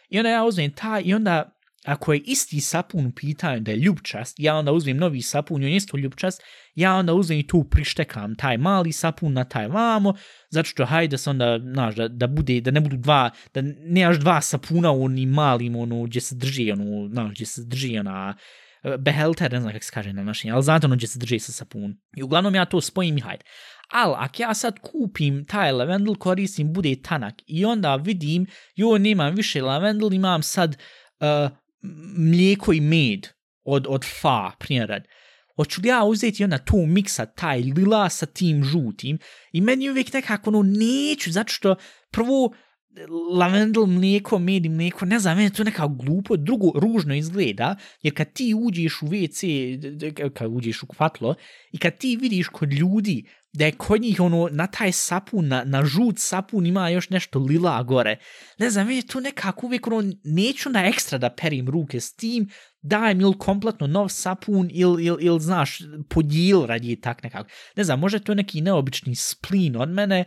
[0.09, 1.58] I onda ja uzmem ta i onda
[1.89, 5.66] ako je isti sapun u pitanju da je ljubčast, ja onda uzmem novi sapun i
[5.66, 6.43] on isto ljubčast,
[6.74, 10.14] ja onda uzmem i tu prištekam taj mali sapun na taj vamo,
[10.51, 14.16] zato što hajde se onda, znaš, da, da, bude, da ne budu dva, da nemaš
[14.16, 18.36] dva sapuna u onim malim, ono, gdje se drži, ono, znaš, gdje se drži ona,
[18.82, 21.39] e, behelter, ne znam kako se kaže na našem, ali znate ono gdje se drži
[21.39, 21.97] sa sapun.
[22.16, 23.45] I uglavnom ja to spojim i hajde.
[23.93, 29.34] Ali ako ja sad kupim taj lavendel, koristim, bude tanak i onda vidim, jo, nemam
[29.34, 30.76] više lavendel, imam sad
[31.20, 31.59] uh,
[32.16, 33.29] mlijeko i med
[33.64, 35.03] od, od fa, primjer.
[35.57, 39.18] Hoću li ja uzeti onda tu miksa taj lila sa tim žutim?
[39.53, 41.76] I meni uvijek nekako ono neću, zato što
[42.11, 42.55] prvo
[43.33, 48.14] lavendel mlijeko, med i mlijeko, ne znam, meni to neka glupo, drugo, ružno izgleda, jer
[48.14, 51.35] kad ti uđeš u WC, kad uđeš u kupatlo,
[51.72, 55.65] i kad ti vidiš kod ljudi da je kod njih ono, na taj sapun, na,
[55.65, 58.17] na žut sapun ima još nešto lila gore,
[58.59, 62.49] ne znam, meni to nekako uvijek ono, neću na ekstra da perim ruke s tim,
[62.83, 65.79] dajem ili kompletno nov sapun ili, ili, ili znaš,
[66.09, 67.51] podijel radi tak nekako.
[67.77, 70.25] Ne znam, možda to neki neobični splin od mene,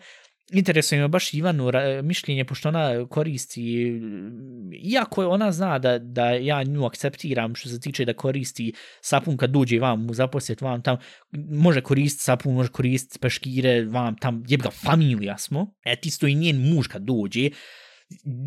[0.52, 1.72] interesuje me baš Ivanu
[2.04, 3.93] mišljenje, pošto ona koristi,
[4.84, 9.49] iako ona zna da, da ja nju akceptiram što se tiče da koristi sapun kad
[9.49, 10.97] dođe vam mu zaposjet vam tam,
[11.52, 16.36] može koristiti sapun, može koristiti peškire vam tam, jeb ga, familija smo, et ti i
[16.36, 17.49] njen muž kad dođe,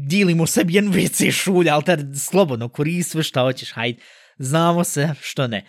[0.08, 4.02] dilimo sebi jedan WC šulj, ali tad slobodno koristi šta hoćeš, hajde,
[4.38, 5.64] znamo se, što ne.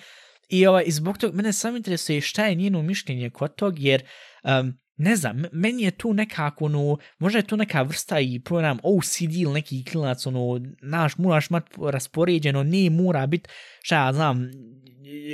[0.49, 4.03] I, ovaj, zbog toga, mene samo interesuje šta je njeno mišljenje kod tog, jer
[4.43, 8.79] um, ne znam, meni je tu nekako, ono, možda je tu neka vrsta i program
[8.83, 13.47] OCD ili neki klinac, ono, naš, moraš mat raspoređeno, ne mora bit,
[13.81, 14.49] šta ja znam,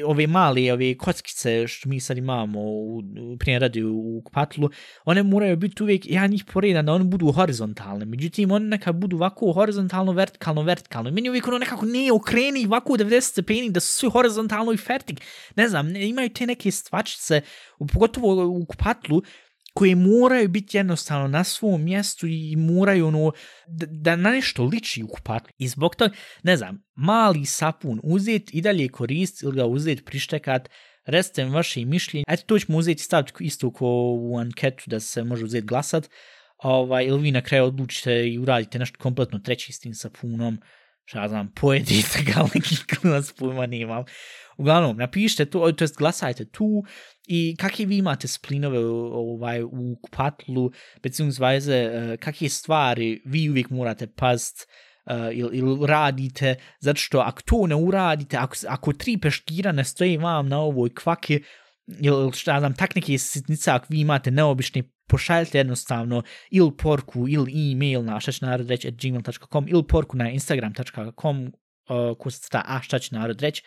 [0.06, 3.02] ove male, ove kockice što mi sad imamo u,
[3.40, 4.70] prije radi u kupatlu,
[5.06, 9.16] one moraju biti uvijek, ja njih poredam da one budu horizontalne, međutim, one neka budu
[9.16, 11.12] ovako horizontalno, vertikalno, vertikalno.
[11.12, 15.22] Meni uvijek ono nekako ne okreni ovako 90 stepeni da su svi horizontalno i vertik.
[15.56, 17.42] Ne znam, ne, imaju te neke stvačice,
[17.94, 19.22] pogotovo u kupatlu,
[19.74, 23.32] koje moraju biti jednostavno na svom mjestu i moraju ono,
[23.68, 25.50] da, da na nešto liči u kupatlu.
[25.58, 30.70] I zbog toga, ne znam, mali sapun uzeti i dalje korist ili ga uzeti prištekat,
[31.06, 32.24] Recite mi vaše mišljenje.
[32.28, 33.88] Eto, to ćemo uzeti staviti isto ko
[34.20, 36.10] u anketu da se može uzeti glasat.
[36.58, 40.60] Ovaj, ili vi na kraju odlučite i uradite nešto kompletno treći s tim sapunom.
[41.12, 42.76] Šta znam, pojedite ga, neki
[43.38, 44.04] pojma nemam.
[44.58, 46.84] Uglavnom, napišite to, to jest glasajte tu
[47.28, 50.72] i kakve vi imate splinove ovaj, u kupatlu,
[51.04, 54.68] beziehungsweise e, kakve stvari vi uvijek morate past
[55.06, 59.72] uh, e, ili, ili radite, zato što ako to ne uradite, ako, ako tri peškira
[59.72, 61.40] ne stoji vam na ovoj kvake,
[62.00, 67.72] ili šta znam, tak neke sitnice, ako vi imate neobične, pošaljite jednostavno ili porku ili
[67.72, 73.00] e-mail na šta će narod reći gmail.com ili porku na instagram.com uh, kusta a šta
[73.00, 73.64] će narod reći.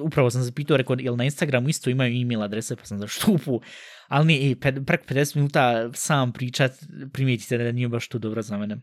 [0.00, 3.60] Upravo sam zapitao, rekao, ili na Instagramu isto imaju e-mail adrese, pa sam za štupu,
[4.08, 6.72] ali nije, preko 50 minuta sam pričat,
[7.12, 8.76] primijetite da nije baš to dobro za mene.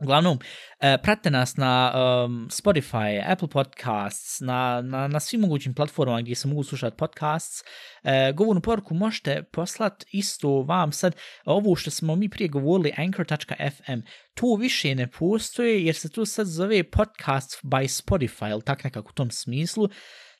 [0.00, 0.38] Uglavnom,
[0.80, 6.20] eh, e, pratite nas na um, Spotify, Apple Podcasts, na, na, na svim mogućim platformama
[6.20, 7.62] gdje se mogu slušati podcasts.
[8.02, 11.16] E, govornu poruku možete poslati isto vam sad.
[11.44, 14.00] Ovo što smo mi prije govorili, anchor.fm,
[14.34, 19.08] to više ne postoje jer se to sad zove podcast by Spotify, ili tak nekako
[19.08, 19.88] u tom smislu.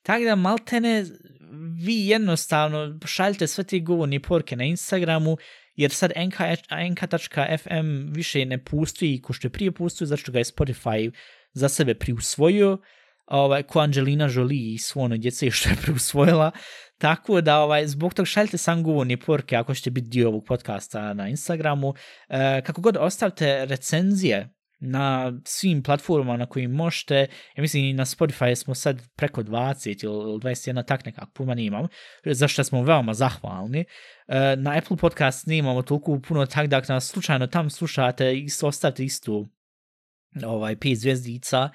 [0.02, 1.04] Tako da maltene
[1.84, 5.36] vi jednostavno šaljite sve te govorne porke na Instagramu
[5.78, 6.12] jer sad
[6.90, 11.10] nk.fm više ne pustoji ko što je prije pustio, zato što ga je Spotify
[11.52, 12.78] za sebe priusvojio,
[13.26, 16.50] ovaj, ko Angelina Jolie i svo ono djece što je priusvojila,
[16.98, 21.14] tako da ovaj, zbog tog šaljite sam govorne porke ako ćete biti dio ovog podcasta
[21.14, 21.94] na Instagramu,
[22.28, 27.26] e, kako god ostavite recenzije na svim platformama na kojim možete,
[27.56, 31.86] ja mislim na Spotify smo sad preko 20 ili 21, tak nekako, puma nemam,
[32.24, 33.84] za što smo veoma zahvalni.
[34.28, 38.66] E, na Apple Podcast nemamo toliko puno tak da ako nas slučajno tam slušate, isto
[38.66, 39.48] ostavite istu
[40.44, 41.70] ovaj, 5 zvezdica.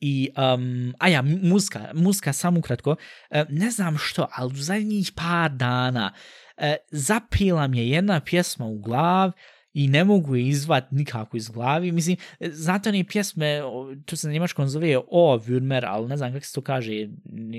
[0.00, 2.96] I, um, a ja, muzika, muzika samo ukratko,
[3.30, 6.12] e, ne znam što, ali u zadnjih par dana
[6.56, 9.32] e, zapila mi je jedna pjesma u glav,
[9.74, 11.92] i ne mogu je izvat nikako iz glavi.
[11.92, 13.60] Mislim, znate one pjesme,
[14.06, 17.00] to se na njemačkom zove O Würmer, ali ne znam kako se to kaže,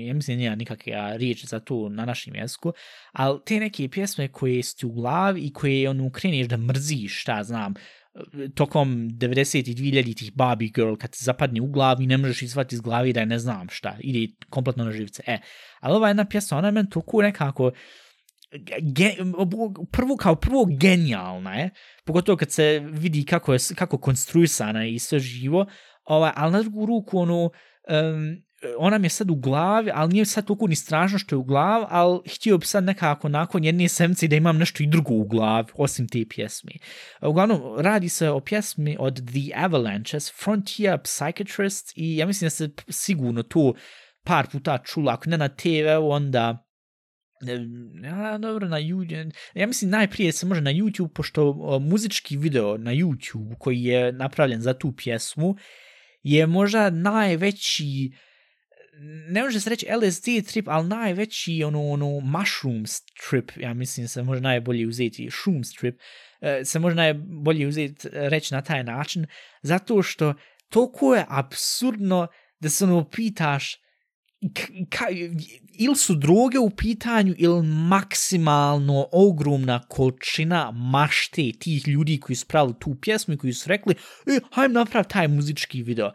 [0.06, 2.72] ja mislim nije nikakva riječ za to na našem jeziku,
[3.12, 7.42] ali te neke pjesme koje su u glavi i koje ono kreniš da mrziš, šta
[7.44, 7.74] znam,
[8.54, 12.74] tokom 90 i 2000 tih Barbie Girl, kad se zapadne u glavi, ne možeš izvati
[12.74, 15.22] iz glavi da je ne znam šta, ide kompletno na živce.
[15.26, 15.38] E,
[15.80, 17.70] ali ova jedna pjesma, ona je meni toliko nekako,
[18.80, 19.34] gen,
[19.90, 21.70] prvo kao prvo genijalna je,
[22.04, 25.66] pogotovo kad se vidi kako je kako konstruisana i sve živo,
[26.04, 28.36] ovaj, ali na drugu ruku ono, um,
[28.78, 31.44] ona mi je sad u glavi, ali nije sad toliko ni strašno što je u
[31.44, 35.24] glavi, ali htio bi sad nekako nakon jedne semci da imam nešto i drugo u
[35.24, 36.72] glavi, osim te pjesme.
[37.22, 42.70] Uglavnom, radi se o pjesmi od The Avalanches, Frontier Psychiatrist, i ja mislim da se
[42.88, 43.74] sigurno to
[44.24, 46.63] par puta čula, ako ne na TV, onda
[48.02, 52.92] ja, dobro, na YouTube, ja mislim najprije se može na YouTube, pošto muzički video na
[52.92, 55.56] YouTube koji je napravljen za tu pjesmu
[56.22, 58.12] je možda najveći
[59.28, 64.22] ne može se reći LSD trip, ali najveći ono, ono mushrooms trip, ja mislim se
[64.22, 66.00] može najbolje uzeti shroom trip,
[66.40, 69.26] e, se može najbolje uzeti reći na taj način,
[69.62, 70.34] zato što
[70.68, 72.26] toliko je absurdno
[72.60, 73.83] da se ono pitaš
[74.90, 75.06] ka,
[75.78, 82.74] ili su droge u pitanju ili maksimalno ogromna količina mašte tih ljudi koji su pravili
[82.80, 83.94] tu pjesmu i koji su rekli
[84.26, 86.12] e, hajdem napravi taj muzički video.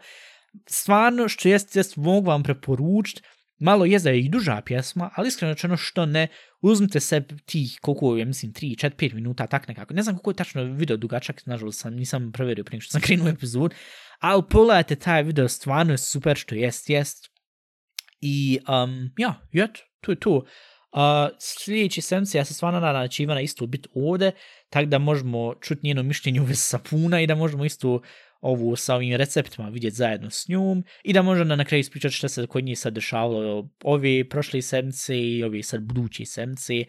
[0.66, 3.22] Stvarno, što jest, jest mogu vam preporučiti,
[3.58, 6.28] malo je za i duža pjesma, ali iskreno čeno što ne,
[6.60, 9.94] uzmite se tih, koliko je, mislim, 3, 4, 5 minuta, tak nekako.
[9.94, 13.28] Ne znam koliko je tačno video dugačak, nažalost sam, nisam preverio prije što sam krenuo
[13.28, 13.74] epizod,
[14.18, 17.29] ali pogledajte taj video, stvarno je super što jest, jest,
[18.20, 20.44] I um, ja, jet, to je to.
[20.92, 21.00] Uh,
[21.38, 24.32] sljedeći semci, ja se stvarno nadam da će Ivana isto biti ovde,
[24.70, 28.00] tako da možemo čuti njeno mišljenje u vezi sapuna i da možemo isto
[28.40, 32.28] ovu sa ovim receptima vidjeti zajedno s njom i da možemo na kraju ispričati što
[32.28, 36.84] se kod njih sad dešavalo ove prošle semce i ove sad budući semce.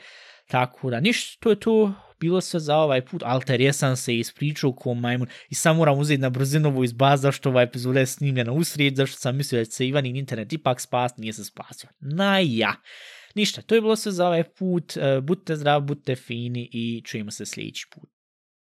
[0.52, 3.24] Tako da ništa, to je to bilo sve za ovaj put.
[3.26, 7.49] Alter, jesam se ispričao ko majmun i sam moram uzeti na brzinovu iz baza što
[7.49, 11.18] ova epizoda je snimljena usred, zašto sam mislio da će se Ivanin internet ipak spas,
[11.18, 11.89] nije se spasio.
[11.99, 12.74] Na ja.
[13.36, 14.97] Ništa, to je bilo sve za ovaj put.
[14.97, 18.10] E, budite zdravi, budite fini i čujemo se sljedeći put.